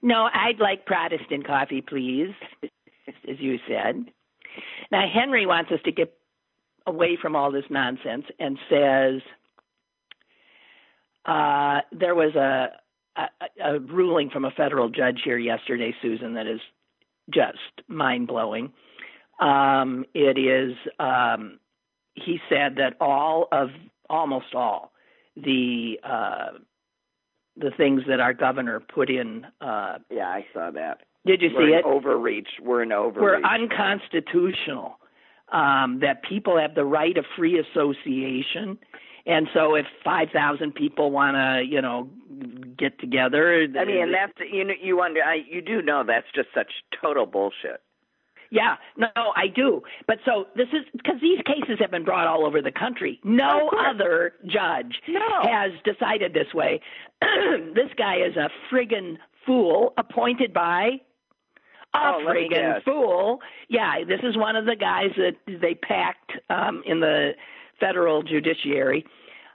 [0.03, 2.31] No, I'd like Protestant coffee, please,
[2.63, 4.07] as you said.
[4.91, 6.15] Now, Henry wants us to get
[6.87, 9.21] away from all this nonsense and says
[11.25, 12.69] uh, there was a,
[13.17, 16.61] a, a ruling from a federal judge here yesterday, Susan, that is
[17.31, 17.59] just
[17.89, 18.73] mind blowing.
[19.41, 21.59] Um, it is, um,
[22.25, 23.71] he said that all of,
[24.11, 24.93] almost all,
[25.37, 26.59] the uh,
[27.57, 29.45] the things that our governor put in.
[29.61, 31.01] Uh, Yeah, I saw that.
[31.27, 31.85] did you We're see it?
[31.85, 32.49] overreach.
[32.63, 33.21] We're an overreach.
[33.23, 34.99] We're unconstitutional.
[35.51, 38.77] Um, that people have the right of free association,
[39.25, 42.11] and so if five thousand people want to, you know,
[42.77, 46.27] get together, I mean, and that's you know you under I, you do know that's
[46.35, 47.81] just such total bullshit.
[48.51, 49.83] Yeah, no, I do.
[50.07, 53.21] But so this is because these cases have been brought all over the country.
[53.23, 55.21] No other judge no.
[55.43, 56.81] has decided this way.
[57.21, 61.01] this guy is a friggin' fool appointed by
[61.95, 63.41] a oh, friggin' fool.
[63.69, 67.33] Yeah, this is one of the guys that they packed um, in the
[67.79, 69.05] federal judiciary.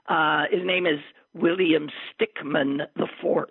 [0.08, 1.00] Uh, his name is
[1.34, 3.48] William Stickman the Fourth,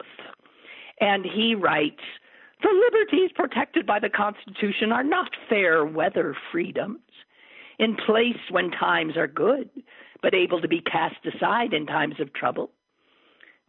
[1.02, 2.02] and he writes
[2.64, 7.02] the liberties protected by the Constitution are not fair weather freedoms,
[7.78, 9.70] in place when times are good,
[10.22, 12.72] but able to be cast aside in times of trouble.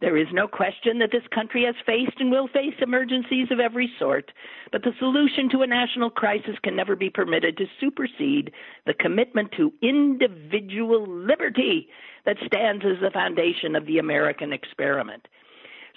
[0.01, 3.89] There is no question that this country has faced and will face emergencies of every
[3.97, 4.31] sort,
[4.71, 8.51] but the solution to a national crisis can never be permitted to supersede
[8.85, 11.87] the commitment to individual liberty
[12.25, 15.27] that stands as the foundation of the American experiment.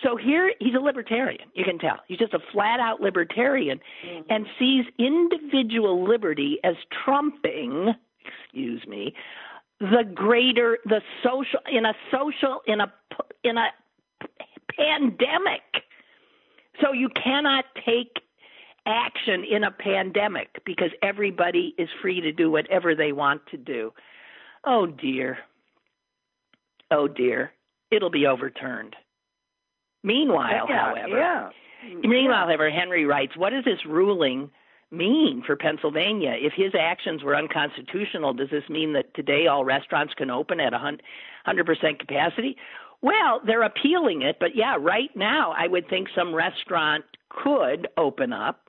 [0.02, 1.96] So here he's a libertarian, you can tell.
[2.06, 4.22] He's just a flat out libertarian mm-hmm.
[4.30, 7.94] and sees individual liberty as trumping,
[8.24, 9.14] excuse me,
[9.80, 12.92] the greater the social in a social in a
[13.44, 13.68] in a
[14.76, 15.62] pandemic.
[16.80, 18.20] So you cannot take
[18.86, 23.92] action in a pandemic because everybody is free to do whatever they want to do.
[24.64, 25.38] Oh dear.
[26.90, 27.52] Oh dear.
[27.90, 28.96] It'll be overturned.
[30.08, 31.50] Meanwhile, yeah, however, yeah.
[32.02, 34.50] meanwhile, however, Henry writes, what does this ruling
[34.90, 36.34] mean for Pennsylvania?
[36.38, 40.72] If his actions were unconstitutional, does this mean that today all restaurants can open at
[40.72, 40.78] a
[41.46, 42.56] 100% capacity?
[43.02, 48.32] Well, they're appealing it, but yeah, right now I would think some restaurant could open
[48.32, 48.62] up.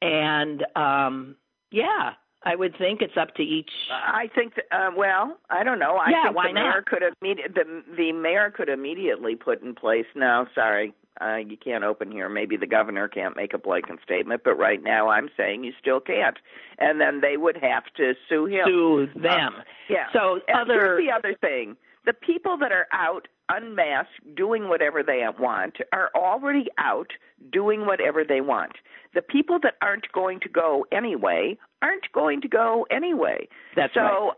[0.00, 1.36] And um
[1.70, 2.12] yeah,
[2.44, 3.70] I would think it's up to each.
[3.90, 4.54] I think.
[4.56, 5.96] That, uh, well, I don't know.
[5.96, 6.86] I yeah, think why the mayor not?
[6.86, 10.06] could immediate the the mayor could immediately put in place.
[10.14, 12.28] No, sorry, uh, you can't open here.
[12.28, 16.00] Maybe the governor can't make a blanket statement, but right now I'm saying you still
[16.00, 16.36] can't.
[16.78, 18.64] And then they would have to sue him.
[18.66, 19.54] Sue them.
[19.58, 20.06] Uh, yeah.
[20.12, 20.96] So and other.
[20.96, 21.76] Here's the other thing:
[22.06, 27.10] the people that are out unmasked, doing whatever they want, are already out
[27.50, 28.72] doing whatever they want.
[29.14, 33.48] The people that aren't going to go anyway aren't going to go anyway.
[33.76, 34.32] That's so right.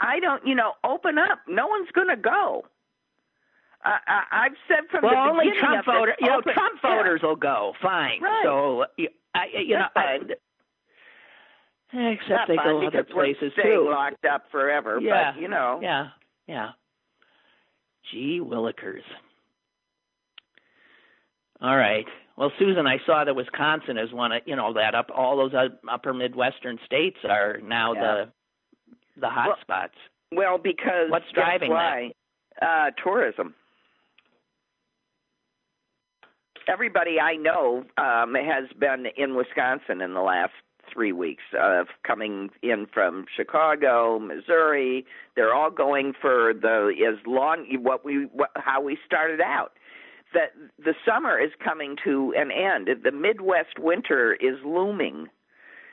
[0.00, 1.40] I I don't you know open up.
[1.46, 2.64] No one's going to go.
[3.82, 6.14] I, I, I've said from well, the only beginning Trump of this, voters.
[6.20, 7.72] You know, Trump voters will go.
[7.80, 8.20] Fine.
[8.20, 8.42] Right.
[8.44, 8.84] So
[9.34, 10.30] I, you know, That's fine.
[11.92, 13.90] I, except Not they go other we're places staying too.
[13.90, 15.00] locked up forever.
[15.00, 15.32] Yeah.
[15.32, 16.08] But you know, Yeah.
[16.46, 16.70] Yeah.
[18.10, 19.02] Gee willikers.
[21.60, 22.06] All right.
[22.36, 25.52] Well, Susan, I saw that Wisconsin is one of you know that up all those
[25.90, 28.00] upper Midwestern states are now Yeah.
[28.00, 28.32] the
[29.20, 29.94] the hot Well, spots.
[30.32, 32.12] well because What's driving why?
[32.60, 33.54] Uh, tourism.
[36.68, 40.52] Everybody I know um, has been in Wisconsin in the last
[40.92, 45.04] three weeks, uh, coming in from Chicago, Missouri.
[45.36, 49.72] They're all going for the as long what we what, how we started out.
[50.32, 52.88] That the summer is coming to an end.
[53.02, 55.28] The Midwest winter is looming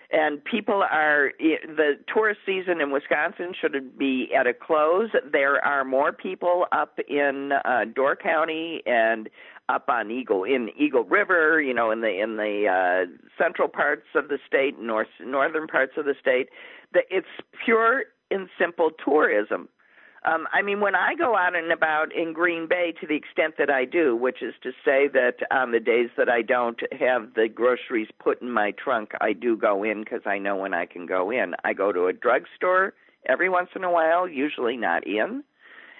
[0.10, 5.10] and people are the tourist season in Wisconsin should be at a close.
[5.32, 9.30] There are more people up in uh, Door County and
[9.70, 14.08] up on Eagle in Eagle River, you know, in the in the uh, central parts
[14.16, 16.50] of the state, north northern parts of the state.
[16.94, 17.28] That it's
[17.66, 19.68] pure and simple tourism.
[20.26, 23.56] Um, I mean, when I go out and about in Green Bay, to the extent
[23.58, 27.34] that I do, which is to say that on the days that I don't have
[27.36, 30.86] the groceries put in my trunk, I do go in because I know when I
[30.86, 31.54] can go in.
[31.64, 32.94] I go to a drugstore
[33.28, 35.44] every once in a while, usually not in,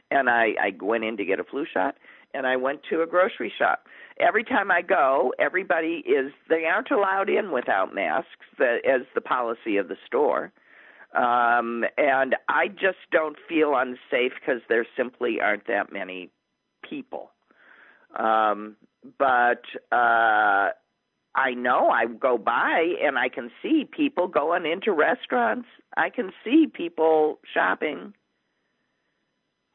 [0.10, 1.96] and I, I went in to get a flu shot,
[2.34, 3.86] and I went to a grocery shop.
[4.20, 9.78] Every time I go, everybody is they aren't allowed in without masks, as the policy
[9.78, 10.52] of the store
[11.18, 16.30] um, and I just don't feel unsafe because there simply aren't that many
[16.88, 17.32] people.
[18.18, 18.76] Um,
[19.18, 20.70] but uh,
[21.36, 25.68] I know I go by and I can see people going into restaurants.
[25.96, 28.14] I can see people shopping.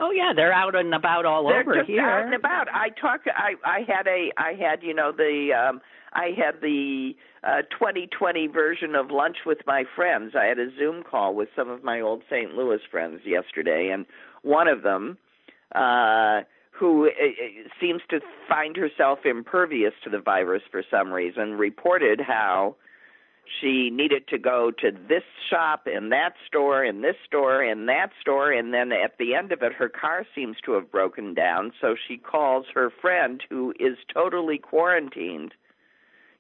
[0.05, 2.01] Oh yeah, they're out and about all They're over just here.
[2.05, 2.67] out and about.
[2.69, 3.21] I talk.
[3.27, 4.33] I I had a.
[4.37, 5.51] I had you know the.
[5.55, 5.81] um
[6.13, 7.13] I had the
[7.45, 10.33] uh 2020 version of lunch with my friends.
[10.39, 12.53] I had a Zoom call with some of my old St.
[12.55, 14.05] Louis friends yesterday, and
[14.43, 15.19] one of them,
[15.75, 16.41] uh
[16.73, 17.11] who uh,
[17.81, 22.75] seems to find herself impervious to the virus for some reason, reported how
[23.61, 28.11] she needed to go to this shop and that store and this store and that
[28.21, 31.73] store and then at the end of it her car seems to have broken down
[31.81, 35.53] so she calls her friend who is totally quarantined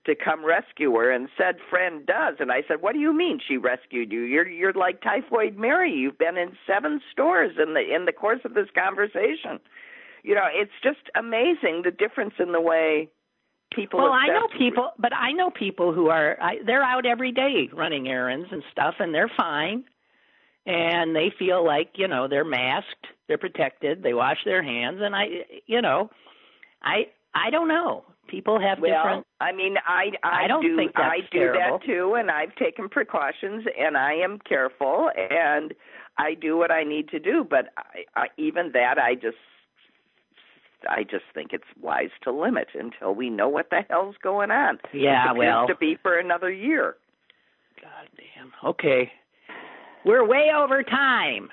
[0.05, 2.37] to come rescue her, and said friend does.
[2.41, 4.23] And I said, "What do you mean she rescued you?
[4.23, 5.93] You're you're like Typhoid Mary.
[5.93, 9.61] You've been in seven stores in the in the course of this conversation.
[10.25, 13.09] You know, it's just amazing the difference in the way
[13.75, 14.01] people.
[14.01, 17.69] Well, I know people, but I know people who are I, they're out every day
[17.73, 19.85] running errands and stuff, and they're fine,
[20.67, 25.15] and they feel like you know they're masked, they're protected, they wash their hands, and
[25.15, 25.25] I,
[25.67, 26.11] you know,
[26.83, 28.05] I I don't know.
[28.29, 29.27] People have Well, different.
[29.41, 31.79] I mean, I I, I don't do think that's I do terrible.
[31.79, 35.75] that too, and I've taken precautions, and I am careful, and
[36.19, 37.45] I do what I need to do.
[37.49, 39.37] But I, I, even that, I just
[40.89, 44.79] I just think it's wise to limit until we know what the hell's going on.
[44.93, 46.97] Yeah, well, to be for another year.
[47.81, 48.53] God damn.
[48.71, 49.11] Okay,
[50.05, 51.49] we're way over time.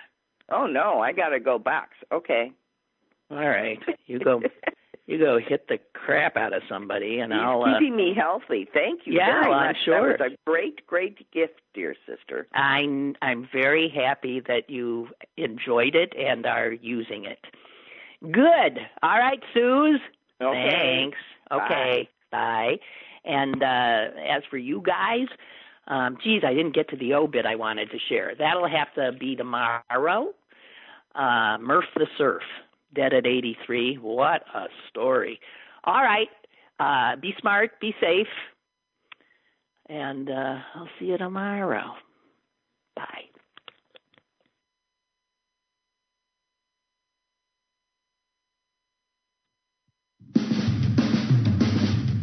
[0.52, 1.90] Oh no, I got to go box.
[2.12, 2.52] Okay.
[3.32, 4.42] All right, you go.
[5.10, 7.64] You go hit the crap out of somebody, and He's I'll.
[7.64, 8.70] Uh, keeping me healthy.
[8.72, 10.16] Thank you Yeah, well, I'm sure.
[10.16, 12.48] That was a great, great gift, dear sister.
[12.54, 17.40] I'm I'm very happy that you enjoyed it and are using it.
[18.22, 18.80] Good.
[19.02, 20.02] All right, Suze.
[20.42, 20.70] Okay.
[20.72, 21.18] Thanks.
[21.52, 22.10] Okay.
[22.32, 22.78] Bye.
[23.26, 25.28] And uh as for you guys,
[25.88, 28.34] um geez, I didn't get to the O bit I wanted to share.
[28.38, 30.34] That'll have to be tomorrow.
[31.16, 32.44] Uh Murph the Surf,
[32.94, 33.96] dead at 83.
[33.96, 35.40] What a story.
[35.84, 36.30] All right.
[36.80, 38.28] Uh be smart, be safe.
[39.88, 41.94] And uh I'll see you tomorrow.
[42.96, 43.29] Bye.